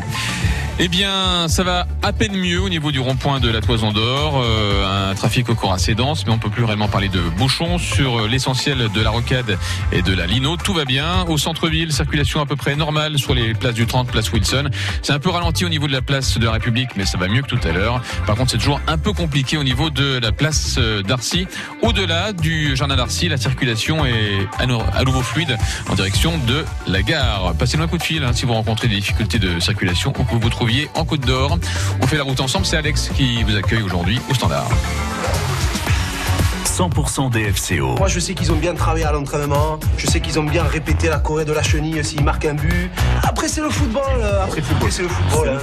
[0.80, 4.42] eh bien, ça va à peine mieux au niveau du rond-point de la Toison d'Or.
[4.44, 8.28] Euh, un trafic cours assez dense, mais on peut plus réellement parler de bouchons sur
[8.28, 9.58] l'essentiel de la Rocade
[9.92, 10.56] et de la Lino.
[10.58, 11.24] Tout va bien.
[11.28, 14.70] Au centre-ville, circulation à peu près normale sur les places du 30, place Wilson.
[15.02, 17.28] C'est un peu ralenti au niveau de la place de la République, mais ça va
[17.28, 18.02] mieux que tout à l'heure.
[18.26, 21.48] Par contre, c'est toujours un peu compliqué au niveau de la place euh, d'Arcy.
[21.82, 25.58] Au-delà du jardin d'Arcy, la circulation est à nou- à nouveau fluide
[25.90, 27.54] en direction de la gare.
[27.58, 30.32] Passez-nous un coup de fil hein, si vous rencontrez des difficultés de circulation ou que
[30.32, 31.58] vous vous trouviez en Côte d'Or.
[32.02, 32.66] On fait la route ensemble.
[32.66, 34.68] C'est Alex qui vous accueille aujourd'hui au standard.
[36.78, 37.96] 100% DFCO.
[37.98, 39.80] Moi, je sais qu'ils ont bien travaillé à l'entraînement.
[39.98, 42.92] Je sais qu'ils ont bien répété la Corée de la chenille s'ils marquent un but.
[43.24, 44.04] Après, c'est le football.
[44.20, 44.62] euh, Après,
[44.92, 45.50] c'est le football.
[45.50, 45.58] hein,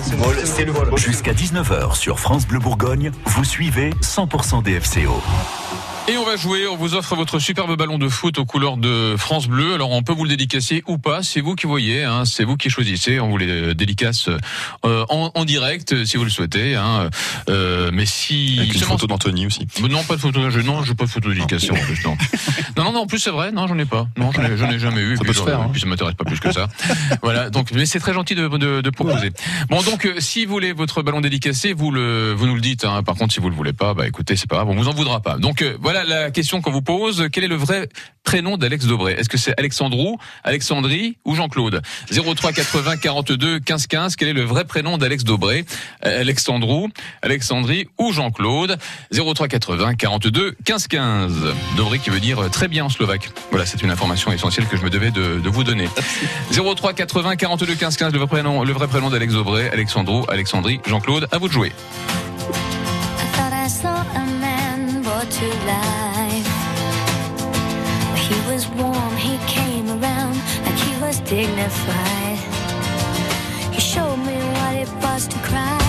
[0.45, 0.99] C'est le football.
[0.99, 5.23] Jusqu'à 19h sur France Bleu Bourgogne, vous suivez 100% DFCO.
[6.07, 9.15] Et on va jouer, on vous offre votre superbe ballon de foot aux couleurs de
[9.17, 9.73] France Bleu.
[9.73, 12.59] Alors on peut vous le dédicacer ou pas, c'est vous qui voyez, hein, c'est vous
[12.59, 13.21] qui choisissez.
[13.21, 14.29] On vous les dédicace
[14.85, 16.75] euh, en, en direct euh, si vous le souhaitez.
[16.77, 17.09] Hein.
[17.49, 19.67] Euh, mais si Avec une photo d'Anthony aussi.
[19.81, 20.51] Non, pas de photo.
[20.51, 21.75] Je, non, je pas de photo de dédication.
[21.75, 22.19] en plus, non.
[22.77, 23.01] non, non, non.
[23.01, 23.51] En plus, c'est vrai.
[23.51, 24.07] Non, j'en ai pas.
[24.19, 25.17] Non, j'en ai, ai jamais eu.
[25.17, 25.71] Ça puis, peut se faire, hein.
[25.73, 26.69] puis ça m'intéresse pas plus que ça.
[27.23, 27.49] voilà.
[27.49, 29.31] Donc, mais c'est très gentil de, de, de proposer.
[29.71, 32.85] Bon, donc, euh, si vous voulez votre ballon dédicacé, vous le, vous nous le dites.
[32.85, 33.03] Hein.
[33.03, 34.69] Par contre, si vous le voulez pas, bah écoutez, c'est pas grave.
[34.69, 35.39] On vous en voudra pas.
[35.39, 37.29] Donc, euh, voilà la question qu'on vous pose.
[37.31, 37.89] Quel est le vrai
[38.25, 39.13] prénom d'Alex Dobré?
[39.13, 41.83] Est-ce que c'est Alexandrou, Alexandrie ou Jean-Claude?
[42.11, 44.17] 03 80 42 15 15.
[44.17, 45.65] Quel est le vrai prénom d'Alex Dobré?
[46.05, 46.89] Euh, Alexandrou,
[47.23, 48.77] Alexandrie ou Jean-Claude?
[49.13, 51.33] 03 80 42 15 15.
[51.77, 53.31] Dobré qui veut dire euh, très bien en slovaque.
[53.51, 55.89] Voilà, c'est une information essentielle que je me devais de, vous donner.
[56.51, 58.13] 03 80 42 15 15.
[58.13, 61.29] Le vrai prénom, le vrai prénom d'Alex Dobré, Alexandrou, Alexandrie, Jean-Claude.
[61.31, 61.73] À vous de jouer.
[71.35, 72.39] Dignified.
[73.73, 75.84] He showed me what it was to cry.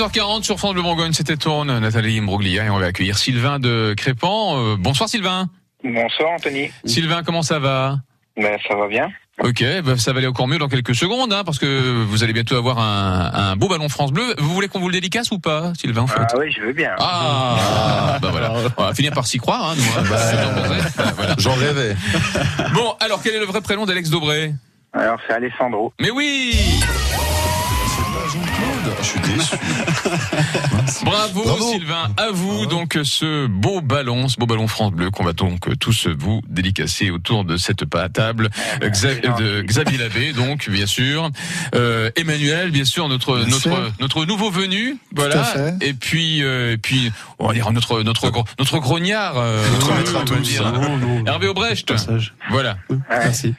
[0.00, 3.92] 18h40 sur France Bleu Bourgogne, c'était tourne Nathalie Imbroglia et on va accueillir Sylvain de
[3.94, 4.56] Crépan.
[4.56, 5.50] Euh, bonsoir Sylvain.
[5.84, 6.70] Bonsoir Anthony.
[6.86, 7.98] Sylvain, comment ça va?
[8.38, 9.10] Ben, ça va bien.
[9.42, 12.32] Ok, bah, ça va aller encore mieux dans quelques secondes, hein, parce que vous allez
[12.32, 14.34] bientôt avoir un, un beau ballon France Bleu.
[14.38, 16.20] Vous voulez qu'on vous le dédicace ou pas, Sylvain en fait?
[16.22, 16.92] Ah oui, je veux bien.
[16.98, 18.54] Ah, bah voilà.
[18.78, 20.00] On va finir par s'y croire, hein, nous.
[20.00, 20.04] hein.
[20.08, 21.34] Bah, voilà.
[21.36, 21.94] J'en rêvais.
[22.72, 24.54] Bon, alors quel est le vrai prénom d'Alex Dobré
[24.94, 25.92] Alors c'est Alessandro.
[26.00, 26.54] Mais oui
[29.00, 29.56] Je suis déçu.
[31.04, 35.32] Bravo, Sylvain, à vous donc ce beau ballon, ce beau ballon France Bleu qu'on va
[35.32, 38.50] donc tous vous dédicacer autour de cette table.
[38.82, 41.30] Xa- de Xavier Labbé, donc bien sûr,
[41.74, 43.92] Euh, Emmanuel, bien sûr notre Bien notre sûr.
[44.00, 45.44] notre nouveau venu, à voilà.
[45.44, 45.74] fait.
[45.80, 50.16] Et puis euh, et puis on va dire notre notre notre grognard, euh, Notre maître
[50.16, 50.72] à tous, dire.
[51.26, 51.92] Hervé Aubrecht.
[52.50, 52.76] Voilà.
[53.08, 53.54] Merci.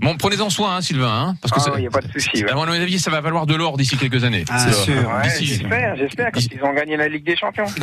[0.00, 2.08] Bon, prenez-en soin, hein, Sylvain, hein, parce que Ah, ça- il n'y a pas de
[2.12, 2.44] souci.
[2.44, 2.50] ouais.
[2.50, 4.44] à mon avis, ça va valoir de l'or d'ici quelques années.
[4.50, 5.08] Ah, C'est sûr.
[5.10, 7.66] Ouais, j'espère, j'espère, quand ils ont gagné la Ligue des Champions.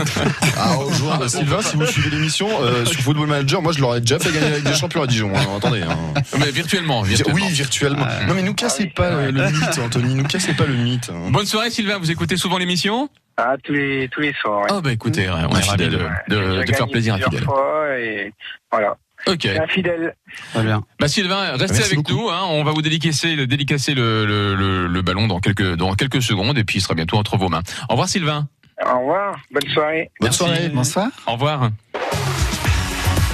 [0.60, 4.32] Ah, Sylvain, si vous suivez l'émission, euh, sur Football Manager, moi je l'aurais déjà fait
[4.32, 5.32] gagner avec des champions à Dijon.
[5.36, 5.58] hein.
[5.58, 5.84] Attendez.
[5.84, 5.96] hein.
[6.40, 7.46] Mais virtuellement, virtuellement.
[7.46, 8.06] Oui, virtuellement.
[8.28, 10.16] Non, mais nous cassez pas euh, le mythe, Anthony.
[10.16, 11.10] Nous cassez pas le mythe.
[11.14, 11.30] hein.
[11.30, 11.98] Bonne soirée, Sylvain.
[12.00, 13.10] Vous écoutez souvent l'émission?
[13.38, 14.62] Ah, tous les, tous les soirs.
[14.62, 14.68] ouais.
[14.72, 17.44] Ah bah écoutez, on est ravis de, faire plaisir à fidèle.
[17.44, 18.34] fois et
[18.72, 18.98] voilà.
[19.26, 19.40] Ok.
[19.42, 20.16] C'est un fidèle.
[20.54, 20.84] Très bien.
[21.00, 22.12] Bah Sylvain, restez Merci avec beaucoup.
[22.14, 22.30] nous.
[22.30, 22.42] Hein.
[22.50, 26.22] On va vous dédicacer, le- dédicacer le, le, le, le ballon dans quelques, dans quelques
[26.22, 27.62] secondes et puis il sera bientôt entre vos mains.
[27.90, 28.48] Au revoir Sylvain.
[28.86, 30.12] Au revoir, bonne soirée.
[30.22, 30.70] Bonne soirée.
[30.70, 31.08] Bonsoir.
[31.26, 31.72] Au revoir.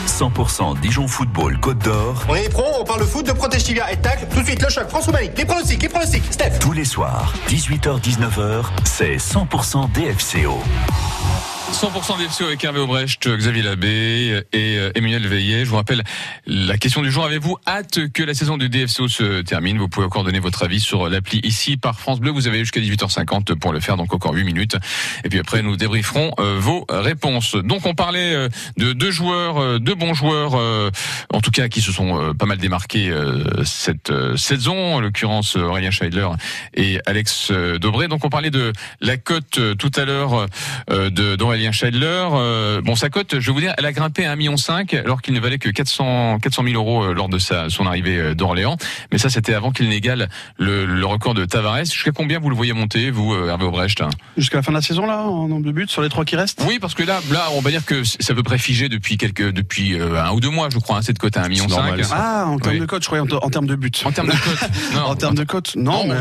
[0.07, 3.95] 100% Dijon Football Côte d'Or On est pro, on parle foot, de protège tibia et
[3.95, 4.25] de tacle.
[4.31, 5.31] Tout de suite, le choc, François Malik.
[5.37, 6.23] Les pronostics, les pronostics.
[6.31, 6.59] Steph.
[6.59, 10.61] tous les soirs, 18h-19h, c'est 100% DFCO.
[11.73, 15.65] 100% DFCO avec Hervé Aubrecht, Xavier Labbé et euh, Emmanuel Veillet.
[15.65, 16.03] Je vous rappelle
[16.45, 17.25] la question du jour.
[17.25, 19.79] Avez-vous hâte que la saison du DFCO se termine?
[19.79, 22.29] Vous pouvez encore donner votre avis sur l'appli ici par France Bleu.
[22.29, 24.77] Vous avez jusqu'à 18h50 pour le faire, donc encore 8 minutes.
[25.23, 27.55] Et puis après, nous débrieferons euh, vos réponses.
[27.55, 31.91] Donc on parlait euh, de deux joueurs, deux bons joueurs, en tout cas qui se
[31.91, 33.11] sont pas mal démarqués
[33.65, 36.27] cette saison, en l'occurrence Aurélien Scheidler
[36.75, 38.07] et Alex Dobré.
[38.07, 40.47] Donc on parlait de la cote tout à l'heure
[40.89, 41.09] euh,
[41.63, 42.27] de d'Aurélien Scheidler.
[42.33, 44.55] Euh, bon, sa cote, je vais vous dire, elle a grimpé à 1,5 million
[45.05, 48.17] alors qu'il ne valait que 400 400 000 euros euh, lors de sa son arrivée
[48.17, 48.77] euh, d'Orléans.
[49.11, 51.85] Mais ça, c'était avant qu'il n'égale le, le record de Tavares.
[51.85, 54.01] Jusqu'à combien vous le voyez monter, vous, Hervé Aubrecht
[54.37, 56.35] Jusqu'à la fin de la saison, là, en nombre de buts, sur les trois qui
[56.35, 56.63] restent?
[56.67, 59.17] Oui, parce que là, là, on va dire que c'est à peu près figé depuis
[59.17, 61.67] quelques, depuis un ou deux mois, je crois, hein, cette cote à 1,5 million.
[62.11, 62.79] Ah, en termes Oui.
[62.81, 63.91] de cote, je croyais en, en termes de buts.
[64.05, 66.15] En termes de cote Non, En termes de cote, non, non, mais.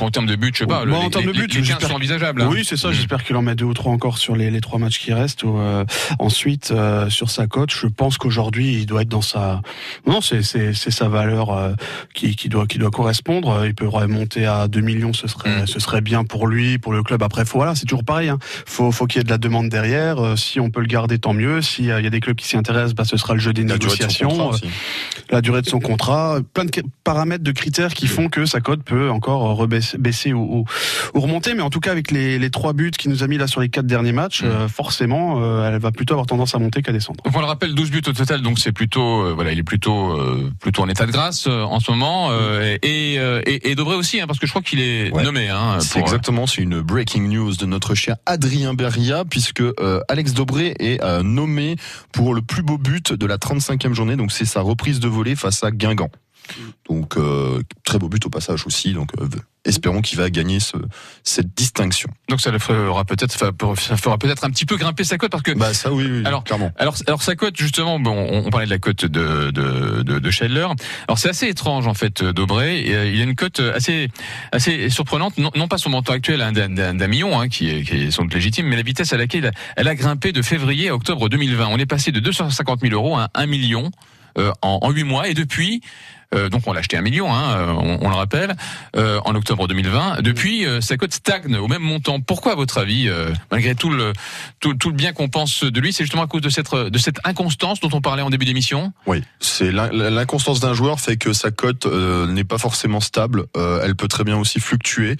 [0.00, 0.80] en, termes, de but, je sais pas.
[0.80, 2.42] Bon, le- en les, termes de les- but, les 15 j'espère- sont envisageables.
[2.42, 2.48] hein.
[2.50, 2.88] Oui, c'est ça.
[2.88, 2.92] Mm.
[2.92, 5.44] J'espère qu'il en met deux ou trois encore sur les, les trois matchs qui restent.
[5.44, 5.84] Euh,
[6.18, 9.60] ensuite, euh, sur sa cote, je pense qu'aujourd'hui, il doit être dans sa.
[10.06, 11.72] Non, c'est sa valeur euh,
[12.14, 13.66] qui qui doit qui doit correspondre.
[13.66, 15.66] Il peut remonter à 2 millions, ce serait Mm.
[15.66, 17.22] ce serait bien pour lui, pour le club.
[17.22, 18.28] Après, faut, voilà, c'est toujours pareil.
[18.28, 18.38] Hein.
[18.66, 20.18] Faut faut qu'il y ait de la demande derrière.
[20.18, 21.62] Euh, si on peut le garder, tant mieux.
[21.62, 23.78] S'il y a des clubs qui s'y intéressent, bah, ce sera le jeu des La
[23.78, 24.68] durée de son négociations.
[25.30, 26.70] la durée de son contrat, plein de
[27.04, 30.64] paramètres, de critères qui font que sa cote peut encore rebaisser baisser ou, ou,
[31.14, 31.54] ou remonter.
[31.54, 33.60] Mais en tout cas, avec les, les trois buts qu'il nous a mis là sur
[33.60, 36.92] les quatre derniers matchs, euh, forcément, euh, elle va plutôt avoir tendance à monter qu'à
[36.92, 37.22] descendre.
[37.24, 39.62] Donc on le rappelle, 12 buts au total, donc c'est plutôt, euh, voilà, il est
[39.62, 43.74] plutôt, euh, plutôt en état de grâce euh, en ce moment, euh, et, et, et
[43.74, 45.22] Dobré aussi, hein, parce que je crois qu'il est Ouais.
[45.22, 45.48] nommé.
[45.48, 50.00] Hein, C'est pour, exactement, c'est une breaking news de notre cher Adrien Beria, puisque euh,
[50.08, 51.76] Alex Dobré est euh, nommé
[52.12, 55.36] pour le plus beau but de la 35e journée, donc c'est sa reprise de volée
[55.36, 56.10] face à Guingamp.
[56.88, 59.28] Donc euh, très beau but au passage aussi, donc euh,
[59.64, 60.76] espérons qu'il va gagner ce,
[61.24, 62.08] cette distinction.
[62.28, 65.42] Donc ça le fera peut-être, ça fera peut-être un petit peu grimper sa cote, parce
[65.42, 66.70] que Bah ça oui, oui Alors, clairement.
[66.76, 70.18] Alors, alors sa cote justement, bon, on, on parlait de la cote de de de,
[70.18, 70.66] de Scheidler.
[71.06, 72.84] Alors c'est assez étrange en fait, Dobré.
[72.94, 74.08] Euh, il a une cote assez
[74.52, 75.36] assez surprenante.
[75.38, 78.22] Non, non pas son montant actuel hein, d'un- million, hein, qui est qui est sans
[78.22, 81.66] doute légitime, mais la vitesse à laquelle elle a grimpé de février à octobre 2020.
[81.68, 83.90] On est passé de 250 000 euros à 1 million
[84.38, 85.28] euh, en, en 8 mois.
[85.28, 85.80] Et depuis,
[86.34, 88.54] euh, donc on l'a acheté un million, hein, euh, on, on le rappelle,
[88.96, 90.20] euh, en octobre 2020.
[90.22, 92.20] Depuis, euh, sa cote stagne au même montant.
[92.20, 93.08] Pourquoi, à votre avis,
[93.50, 94.12] malgré tout le
[94.60, 96.98] tout, tout le bien qu'on pense de lui, c'est justement à cause de cette de
[96.98, 98.92] cette inconstance dont on parlait en début d'émission?
[99.06, 103.44] Oui, c'est l'in- l'inconstance d'un joueur fait que sa cote n'est pas forcément stable.
[103.82, 105.16] Elle peut très bien aussi fluctuer.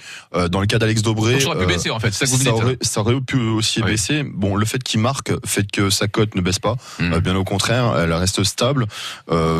[0.51, 3.01] Dans le cas d'Alex Dobré, Donc, ça aurait pu baisser, en fait, ça aurait, ça
[3.01, 3.91] aurait pu aussi Oui.
[3.91, 4.23] baisser.
[4.23, 6.75] Bon, le fait qu'il marque fait que sa cote ne baisse pas.
[6.99, 7.13] Mm.
[7.13, 8.85] Euh, bien au contraire, elle reste stable.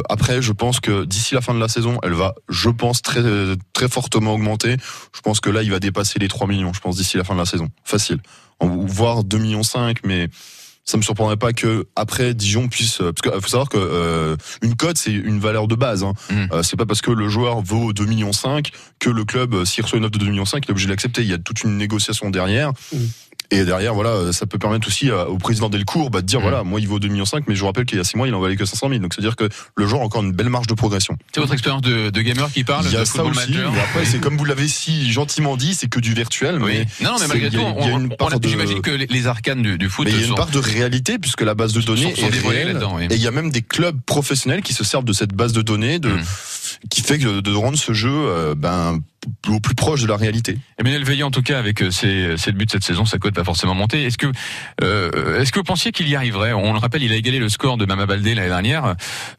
[0.09, 3.21] Après, je pense que d'ici la fin de la saison, elle va, je pense, très
[3.71, 4.75] très fortement augmenter.
[5.15, 6.73] Je pense que là, il va dépasser les 3 millions.
[6.73, 8.19] Je pense d'ici la fin de la saison, facile.
[8.61, 10.27] Voire 2 millions 5, mais
[10.83, 14.35] ça me surprendrait pas que après Dijon puisse euh, parce qu'il faut savoir que euh,
[14.63, 16.13] une cote c'est une valeur de base hein.
[16.51, 19.65] Euh, c'est pas parce que le joueur vaut 2 millions 5 que le club euh,
[19.65, 21.33] s'il reçoit une offre de 2 millions 5 il est obligé de l'accepter il y
[21.33, 22.71] a toute une négociation derrière
[23.51, 26.39] et derrière voilà euh, ça peut permettre aussi à- au président Delcourt bah, de dire
[26.39, 28.15] voilà moi il vaut 2 millions 5 mais je vous rappelle qu'il y a 6
[28.17, 30.05] mois il en valait que 500 000 donc c'est à dire que le joueur a
[30.05, 32.91] encore une belle marge de progression C'est votre expérience de, de gamer qui parle, il
[32.93, 33.71] y a de ça aussi manager.
[33.71, 37.11] mais après c'est comme vous l'avez si gentiment dit c'est que du virtuel mais Non,
[37.11, 38.91] non, mais malgré tout, il y a on- une on- part on- de- j'imagine que
[38.91, 41.41] les, arcanes du, du foot mais il y a sont- une part de réalité puisque
[41.41, 42.79] la base de données sont est dévoilées réelle.
[42.95, 43.05] oui.
[43.09, 45.61] Et il y a même des clubs professionnels qui se servent de cette base de
[45.61, 46.21] données, de, Mmh.
[46.89, 48.99] Qui fait que de rendre ce jeu euh, ben,
[49.49, 50.57] au plus proche de la réalité.
[50.77, 53.43] Emmanuel Veillant, en tout cas, avec euh, ses, ses buts cette saison, sa cote va
[53.43, 54.03] forcément monter.
[54.05, 54.27] Est-ce que,
[54.81, 56.53] euh, est-ce que vous pensiez qu'il y arriverait?
[56.53, 58.95] On le rappelle, il a égalé le score de Mama Baldé l'année dernière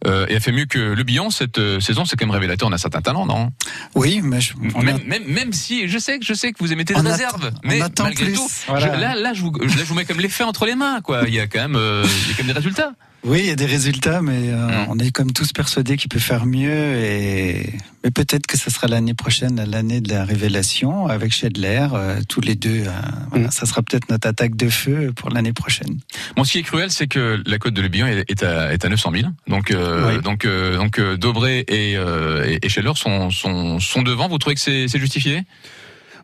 [0.07, 2.05] euh, et a fait mieux que le Bihan cette euh, saison.
[2.05, 3.51] C'est quand même révélateur, on a certain talent, non?
[3.95, 6.59] Oui, mais je- on même, a- même, même si je sais que je sais que
[6.61, 8.35] vous émettez des réserves, on mais attend malgré plus.
[8.35, 8.95] tout, Voilà.
[8.97, 11.23] je- là, là, je vous, là, je vous mets comme l'effet entre les mains, quoi.
[11.27, 12.93] Il y a quand même, euh, il y a quand même des résultats.
[13.23, 14.87] Oui, il y a des résultats, mais euh, Mmh.
[14.89, 16.71] on est comme tous persuadés qu'il peut faire mieux.
[16.97, 17.71] Et
[18.03, 22.41] mais peut-être que ce sera l'année prochaine, l'année de la révélation, avec Schedler, euh, tous
[22.41, 22.85] les deux.
[22.87, 22.91] euh,
[23.31, 23.51] voilà, Mmh.
[23.51, 25.99] Ça sera peut-être notre attaque de feu pour l'année prochaine.
[26.35, 28.85] Bon, ce qui est cruel, c'est que la cote de Le Bihan est à, est
[28.87, 29.25] à 900 000.
[29.49, 30.23] Donc, euh, Oui.
[30.23, 34.29] donc, euh, donc, Dobré et, euh, et, Scheller sont, sont, sont devant.
[34.29, 35.43] Vous trouvez que c'est justifié?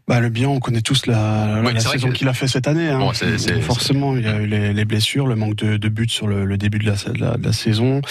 [0.08, 2.88] Bah, le bien, on connaît tous la, Ouais, la saison qu'il a fait cette année.
[2.90, 3.00] Hein.
[3.00, 5.88] Bon, c'est- c'est- Forcément, il y a eu les, les blessures, le manque de, de
[5.88, 8.02] buts sur le, le début de la, de la, de la saison.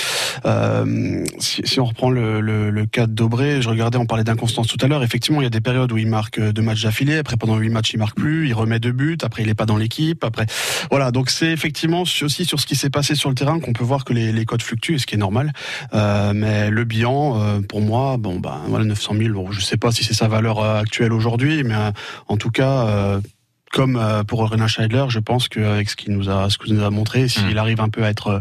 [0.45, 4.25] Euh, si, si on reprend le, le, le cas de Dobré, je regardais, on parlait
[4.25, 5.03] d'inconstance tout à l'heure.
[5.03, 7.15] Effectivement, il y a des périodes où il marque deux matchs d'affilée.
[7.19, 8.47] Après, pendant huit matchs, il marque plus.
[8.49, 9.17] Il remet deux buts.
[9.23, 10.25] Après, il est pas dans l'équipe.
[10.25, 10.47] Après,
[10.91, 11.11] voilà.
[11.11, 14.03] Donc, c'est effectivement aussi sur ce qui s'est passé sur le terrain qu'on peut voir
[14.03, 15.53] que les, les codes fluctuent, ce qui est normal.
[15.93, 19.33] Euh, mais le bilan, euh, pour moi, bon, bah, voilà, 900 000.
[19.33, 21.84] Bon, je sais pas si c'est sa valeur euh, actuelle aujourd'hui, mais euh,
[22.27, 22.87] en tout cas.
[22.87, 23.21] euh,
[23.71, 26.83] comme euh, pour Renan Scheidler, je pense qu'avec ce qu'il nous a, ce qu'il nous
[26.85, 28.39] a montré, s'il arrive un peu à être euh,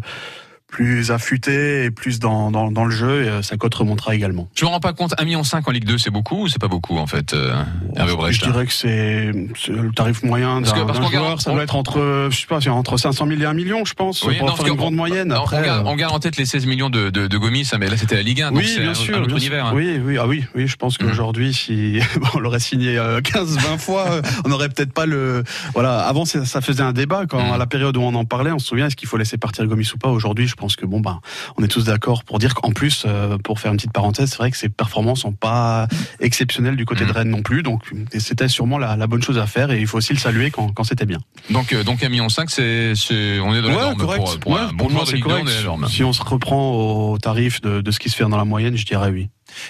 [0.75, 4.49] plus affûté et plus dans, dans, dans le jeu, euh, sa cote remontera également.
[4.57, 5.13] Je me rends pas compte.
[5.13, 7.55] 1,5 million en Ligue 2, c'est beaucoup ou c'est pas beaucoup en fait, euh,
[7.97, 9.31] Je dirais que c'est
[9.71, 11.11] le tarif moyen d'un joueur.
[11.13, 13.95] garde- ça doit être entre, je sais pas, entre 500 000 et 1 million, je
[13.95, 15.33] pense, Oui, pour non, faire une grande on- moyenne.
[15.33, 17.69] on, Après, garde, euh, on garde en tête les 16 millions de, de, de Gomis,
[17.73, 19.29] hein, mais là c'était la Ligue 1, donc oui, c'est bien un, sûr, un autre
[19.29, 19.67] bien univers.
[19.69, 19.75] sûr.
[19.75, 19.77] hein.
[19.77, 22.01] Oui, oui, ah oui, oui, je pense qu'aujourd'hui, si
[22.35, 24.07] on l'aurait signé 15-20 fois,
[24.45, 25.45] on n'aurait peut-être pas le.
[25.75, 28.59] Voilà, avant ça faisait un débat quand à la période où on en parlait, on
[28.59, 30.09] se souvient est-ce qu'il faut laisser partir Gomis ou pas?
[30.09, 31.21] Aujourd'hui, je pense que bon ben,
[31.59, 34.39] on est tous d'accord pour dire qu'en plus, euh, pour faire une petite parenthèse, c'est
[34.39, 35.87] vrai que ses performances sont pas
[36.21, 37.83] exceptionnelles du côté de Rennes non plus, donc
[38.19, 40.69] c'était sûrement la, la bonne chose à faire et il faut aussi le saluer quand,
[40.73, 41.19] quand c'était bien.
[41.51, 44.23] Donc, euh, donc 1,5 million, c'est, c'est, on est dans la Ouais, norme correct.
[44.25, 45.49] pour, pour Ouais, un bon pour moi, joueur de c'est Ligue 2, on correct.
[45.51, 45.89] est la norme.
[45.89, 46.73] Si on se reprend
[47.13, 49.29] au tarif de, de ce qui se fait dans la moyenne, je dirais oui.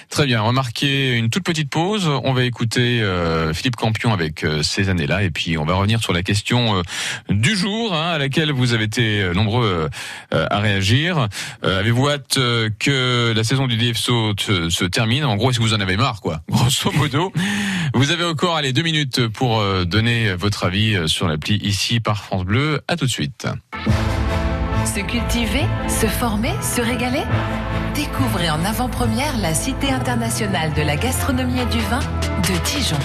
[0.09, 2.07] Très bien, on va marquer une toute petite pause.
[2.23, 6.01] On va écouter euh, Philippe Campion avec euh, ces années-là, et puis on va revenir
[6.01, 6.81] sur la question euh,
[7.29, 9.89] du jour, hein, à laquelle vous avez été nombreux
[10.31, 11.27] à réagir.
[11.63, 12.35] Avez-vous hâte
[12.79, 15.25] que la saison du DFSO se termine?
[15.25, 16.41] En gros, est-ce que vous en avez marre, quoi?
[16.49, 17.31] Grosso modo,
[17.93, 22.45] vous avez encore allez deux minutes pour donner votre avis sur l'appli ici par France
[22.45, 22.81] Bleu.
[22.87, 23.47] À tout de suite.
[24.85, 27.23] Se cultiver, se former, se régaler?
[27.95, 32.97] Découvrez en avant-première la Cité internationale de la gastronomie et du vin de Dijon.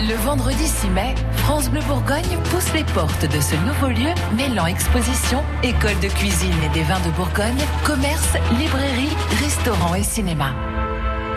[0.00, 4.66] Le vendredi 6 mai, France Bleu Bourgogne pousse les portes de ce nouveau lieu mêlant
[4.66, 10.54] exposition, école de cuisine et des vins de Bourgogne, commerce, librairie, restaurant et cinéma.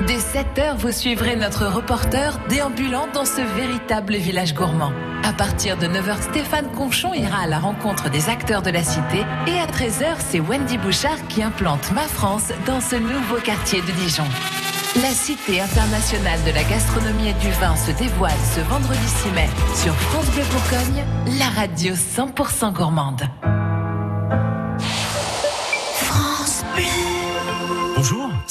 [0.02, 4.92] Dès 7 heures, vous suivrez notre reporter déambulant dans ce véritable village gourmand.
[5.24, 9.26] À partir de 9h, Stéphane Conchon ira à la rencontre des acteurs de la cité.
[9.48, 13.92] Et à 13h, c'est Wendy Bouchard qui implante Ma France dans ce nouveau quartier de
[13.94, 14.26] Dijon.
[15.02, 19.50] La Cité internationale de la gastronomie et du vin se dévoile ce vendredi 6 mai
[19.76, 21.04] sur France Bleu Bourgogne,
[21.40, 23.24] la radio 100% gourmande.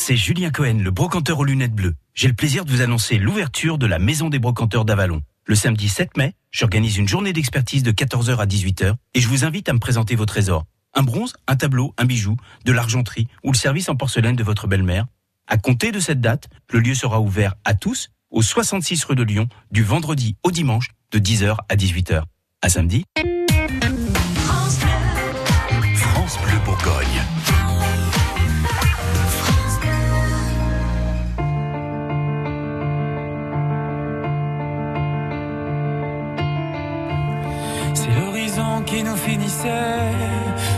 [0.06, 1.94] C'est Julien Cohen, le brocanteur aux lunettes bleues.
[2.12, 5.22] J'ai le plaisir de vous annoncer l'ouverture de la Maison des brocanteurs d'Avalon.
[5.46, 9.46] Le samedi 7 mai, j'organise une journée d'expertise de 14h à 18h et je vous
[9.46, 10.66] invite à me présenter vos trésors.
[10.92, 12.36] Un bronze, un tableau, un bijou,
[12.66, 15.06] de l'argenterie ou le service en porcelaine de votre belle-mère.
[15.46, 19.22] À compter de cette date, le lieu sera ouvert à tous au 66 rue de
[19.22, 22.24] Lyon du vendredi au dimanche de 10h à 18h.
[22.60, 23.06] À samedi.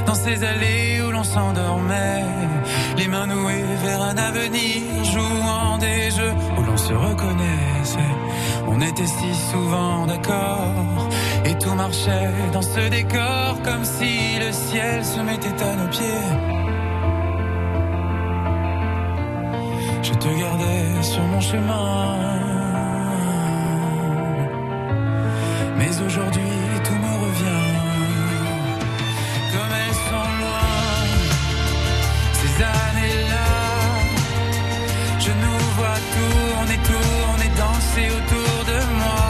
[0.07, 2.25] Dans ces allées où l'on s'endormait,
[2.97, 8.15] les mains nouées vers un avenir, jouant des jeux où l'on se reconnaissait.
[8.69, 11.09] On était si souvent d'accord
[11.45, 16.27] et tout marchait dans ce décor comme si le ciel se mettait à nos pieds.
[20.03, 22.17] Je te gardais sur mon chemin.
[25.79, 26.76] Mais aujourd'hui
[36.85, 39.27] tourner, tourner, danser autour de moi.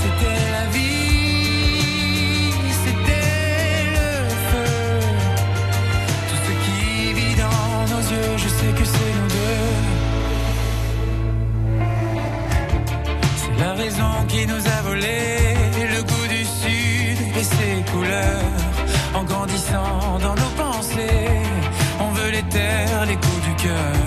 [0.00, 2.52] C'était la vie,
[2.84, 4.10] c'était le
[4.48, 4.72] feu.
[6.28, 9.70] Tout ce qui vit dans nos yeux, je sais que c'est nous deux.
[13.40, 15.54] C'est la raison qui nous a volé
[15.94, 18.50] le goût du sud et ses couleurs.
[19.14, 21.28] En grandissant dans nos pensées,
[22.00, 24.01] on veut les terres, les coups du cœur.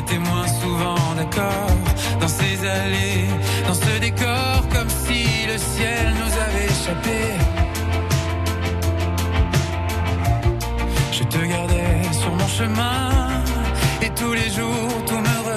[0.00, 1.76] Était moins souvent d'accord
[2.20, 3.26] dans ces allées,
[3.68, 7.20] dans ce décor, comme si le ciel nous avait échappé.
[11.12, 13.10] Je te gardais sur mon chemin
[14.00, 15.49] et tous les jours tout me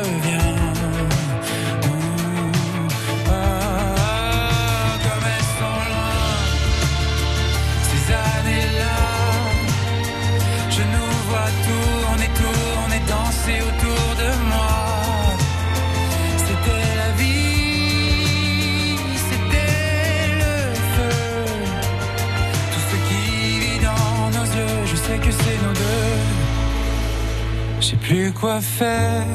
[28.40, 29.26] quoi faire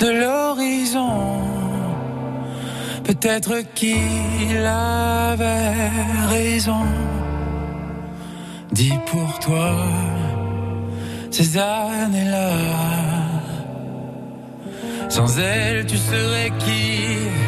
[0.00, 1.40] de l'horizon.
[3.04, 5.90] Peut-être qu'il avait
[6.28, 6.84] raison.
[8.72, 9.72] Dis pour toi
[11.30, 12.50] ces années-là.
[15.08, 17.47] Sans elle, tu serais qui?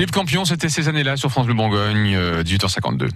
[0.00, 3.10] Philippe Campion, c'était ces années-là sur France Bleu Bourgogne, euh, 18h52.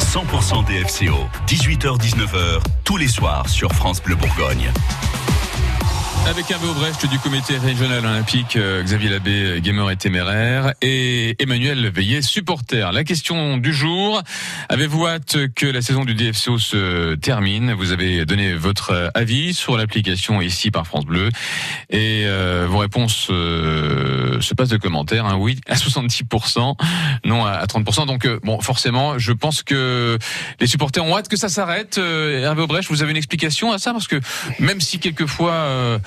[0.00, 4.72] 100% DFCO, 18h-19h, tous les soirs sur France Bleu Bourgogne.
[6.28, 11.88] Avec un Brest du comité régional olympique, euh, Xavier Labbé, gamer et téméraire, et Emmanuel
[11.88, 12.92] Veillet, supporter.
[12.92, 14.20] La question du jour,
[14.68, 17.72] avez-vous hâte que la saison du DFCO se termine?
[17.74, 21.30] Vous avez donné votre euh, avis sur l'application ici par France Bleu,
[21.90, 26.76] et euh, vos réponses euh, se passent de commentaires, hein, oui à 70%,
[27.24, 28.06] non à à 30%.
[28.06, 30.18] Donc euh, bon, forcément, je pense que
[30.60, 31.98] les supporters ont hâte que ça s'arrête.
[31.98, 33.92] Hervé Aubrecht, vous avez une explication à ça?
[33.92, 34.20] Parce que
[34.58, 36.00] même si quelquefois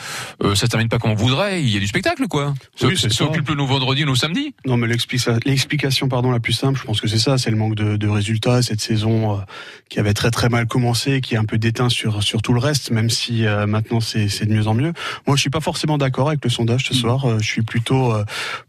[0.44, 2.54] euh, ça se termine pas comme on voudrait, il y a du spectacle, quoi.
[2.82, 4.54] Oui, Ça c'est ça occupe le nous vendredi ou nous samedi.
[4.66, 7.58] Non, mais l'explica- l'explication, pardon, la plus simple, je pense que c'est ça, c'est le
[7.58, 9.42] manque de, de résultats cette saison euh,
[9.90, 12.60] qui avait très très mal commencé, qui est un peu déteint sur sur tout le
[12.60, 14.94] reste, même si euh, maintenant c'est de mieux en mieux.
[15.28, 17.26] Moi, je suis pas forcément d'accord avec le sondage ce soir.
[17.26, 18.14] Euh, je suis plutôt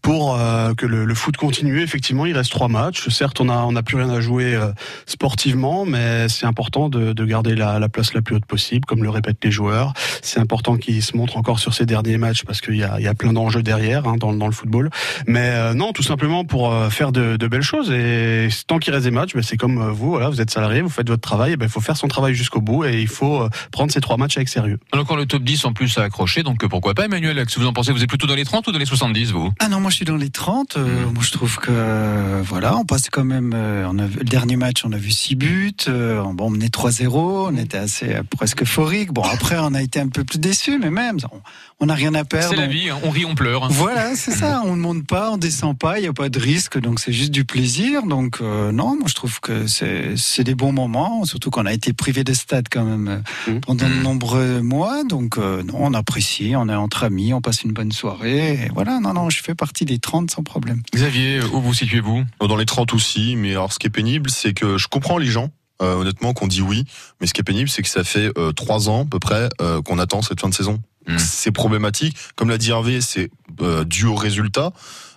[0.03, 0.38] pour
[0.76, 1.80] que le, le foot continue.
[1.82, 3.09] Effectivement, il reste trois matchs.
[3.09, 4.59] Certes, on a on a plus rien à jouer
[5.07, 9.03] sportivement, mais c'est important de, de garder la, la place la plus haute possible, comme
[9.03, 9.93] le répètent les joueurs.
[10.22, 13.05] C'est important qu'ils se montrent encore sur ces derniers matchs parce qu'il y a, il
[13.05, 14.91] y a plein d'enjeux derrière hein, dans, dans le football.
[15.26, 17.91] Mais euh, non, tout simplement pour euh, faire de, de belles choses.
[17.91, 20.81] Et tant qu'il reste des matchs, ben, c'est comme euh, vous, voilà, vous êtes salarié,
[20.83, 23.43] vous faites votre travail, ben, il faut faire son travail jusqu'au bout et il faut
[23.43, 24.78] euh, prendre ces trois matchs avec sérieux.
[24.93, 27.59] On a encore le top 10 en plus à accrocher, donc pourquoi pas, Emmanuel que
[27.61, 29.51] vous en pensez Vous êtes plutôt dans les 30 ou dans les 70, vous?
[29.59, 30.76] Ah non, moi je suis dans les 30.
[30.76, 31.14] Euh, Hmm.
[31.14, 33.53] Moi je trouve que euh, voilà, on passe quand même.
[33.55, 35.72] euh, on a vu- le dernier match, on a vu 6 buts.
[35.89, 37.09] euh, bon, on menait 3-0.
[37.53, 39.12] On était assez euh, presque euphorique.
[39.12, 41.40] Bon, après, on a été un peu plus déçus, mais même, on-
[41.80, 42.48] on n'a rien à perdre.
[42.50, 42.98] C'est la On- vie, hein.
[43.02, 43.64] on rit, on pleure.
[43.64, 43.68] hein.
[43.70, 44.62] Voilà, c'est ça.
[44.64, 47.12] On ne monte pas, on descend pas, il n'y a pas de risque, donc c'est
[47.12, 48.02] juste du plaisir.
[48.04, 51.92] Donc euh, non, moi je trouve que c'est des bons moments, surtout qu'on a été
[51.92, 55.04] privé de stade quand même euh, pendant de nombreux mois.
[55.04, 58.54] Donc euh, non, on apprécie, on est entre amis, on passe une bonne soirée.
[58.64, 60.82] Et voilà, non, non, je fais partie des 30 sans problème.
[60.94, 62.24] Xavier, où vous situez-vous?
[62.40, 65.26] Dans les 30 aussi, mais alors ce qui est pénible, c'est que je comprends les
[65.26, 65.50] gens.
[65.82, 66.84] euh, honnêtement, qu'on dit oui,
[67.20, 69.48] mais ce qui est pénible, c'est que ça fait euh, trois ans à peu près
[69.62, 70.78] euh, qu'on attend cette fin de saison.
[71.18, 72.16] C'est problématique.
[72.36, 73.30] Comme l'a dit Hervé, c'est
[73.61, 74.72] euh, dû au résultat.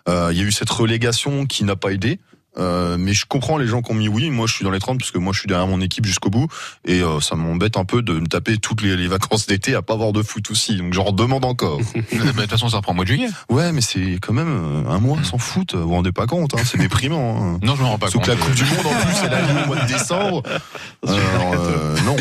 [0.09, 2.19] Euh, Il y a eu cette relégation qui n'a pas aidé.
[2.57, 4.29] Euh, mais je comprends les gens qui ont mis oui.
[4.29, 6.29] Moi, je suis dans les 30 parce que moi, je suis derrière mon équipe jusqu'au
[6.29, 6.47] bout.
[6.85, 9.81] Et euh, ça m'embête un peu de me taper toutes les, les vacances d'été à
[9.81, 10.77] pas avoir de foot aussi.
[10.77, 11.79] Donc, j'en redemande encore.
[12.13, 13.27] De toute façon, ça reprend au mois de juillet.
[13.49, 15.75] Ouais, mais c'est quand même euh, un mois sans foot.
[15.75, 17.55] Vous vous rendez pas compte, hein, c'est déprimant.
[17.55, 17.59] Hein.
[17.63, 18.25] Non, je me rends pas Sauf compte.
[18.25, 20.43] que la Coupe du Monde, en plus, elle a lieu au mois de décembre.
[21.07, 22.15] Alors, euh, non.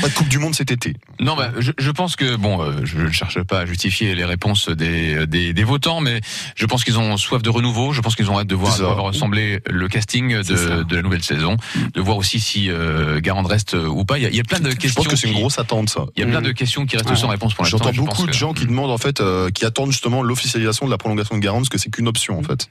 [0.00, 0.96] Pas de Coupe du Monde cet été.
[1.20, 4.24] Non, bah, je, je pense que bon, euh, je ne cherche pas à justifier les
[4.24, 6.20] réponses des, des, des votants, mais
[6.56, 7.92] je pense qu'ils ont soif de renouveau.
[7.92, 8.74] Je pense qu'ils ont hâte de voir
[9.14, 11.56] ressembler le casting de, de la nouvelle saison,
[11.94, 14.18] de voir aussi si euh, Garand reste euh, ou pas.
[14.18, 15.02] Il y a, il y a plein de Je questions.
[15.02, 16.06] pense que c'est une grosse attente, ça.
[16.16, 17.16] Il y a plein de questions qui restent Ouais.
[17.16, 17.78] sans réponse pour l'instant.
[17.78, 20.86] J'entends je beaucoup de que- gens qui demandent en fait, euh, qui attendent justement l'officialisation
[20.86, 22.68] de la prolongation de Garand, parce que c'est qu'une option en fait.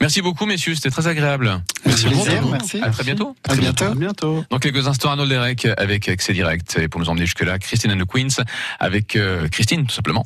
[0.00, 0.74] Merci beaucoup, messieurs.
[0.74, 1.62] C'était très agréable.
[1.84, 2.48] Merci beaucoup.
[2.50, 2.80] merci.
[2.82, 3.36] À très bientôt.
[3.48, 3.84] À bientôt.
[3.84, 4.44] À bientôt.
[4.50, 6.78] Dans quelques instants, Arnold Derek avec Accès Direct.
[6.78, 8.44] Et pour nous emmener jusque-là, Christine and the Queens
[8.78, 10.22] avec euh, Christine, tout simplement.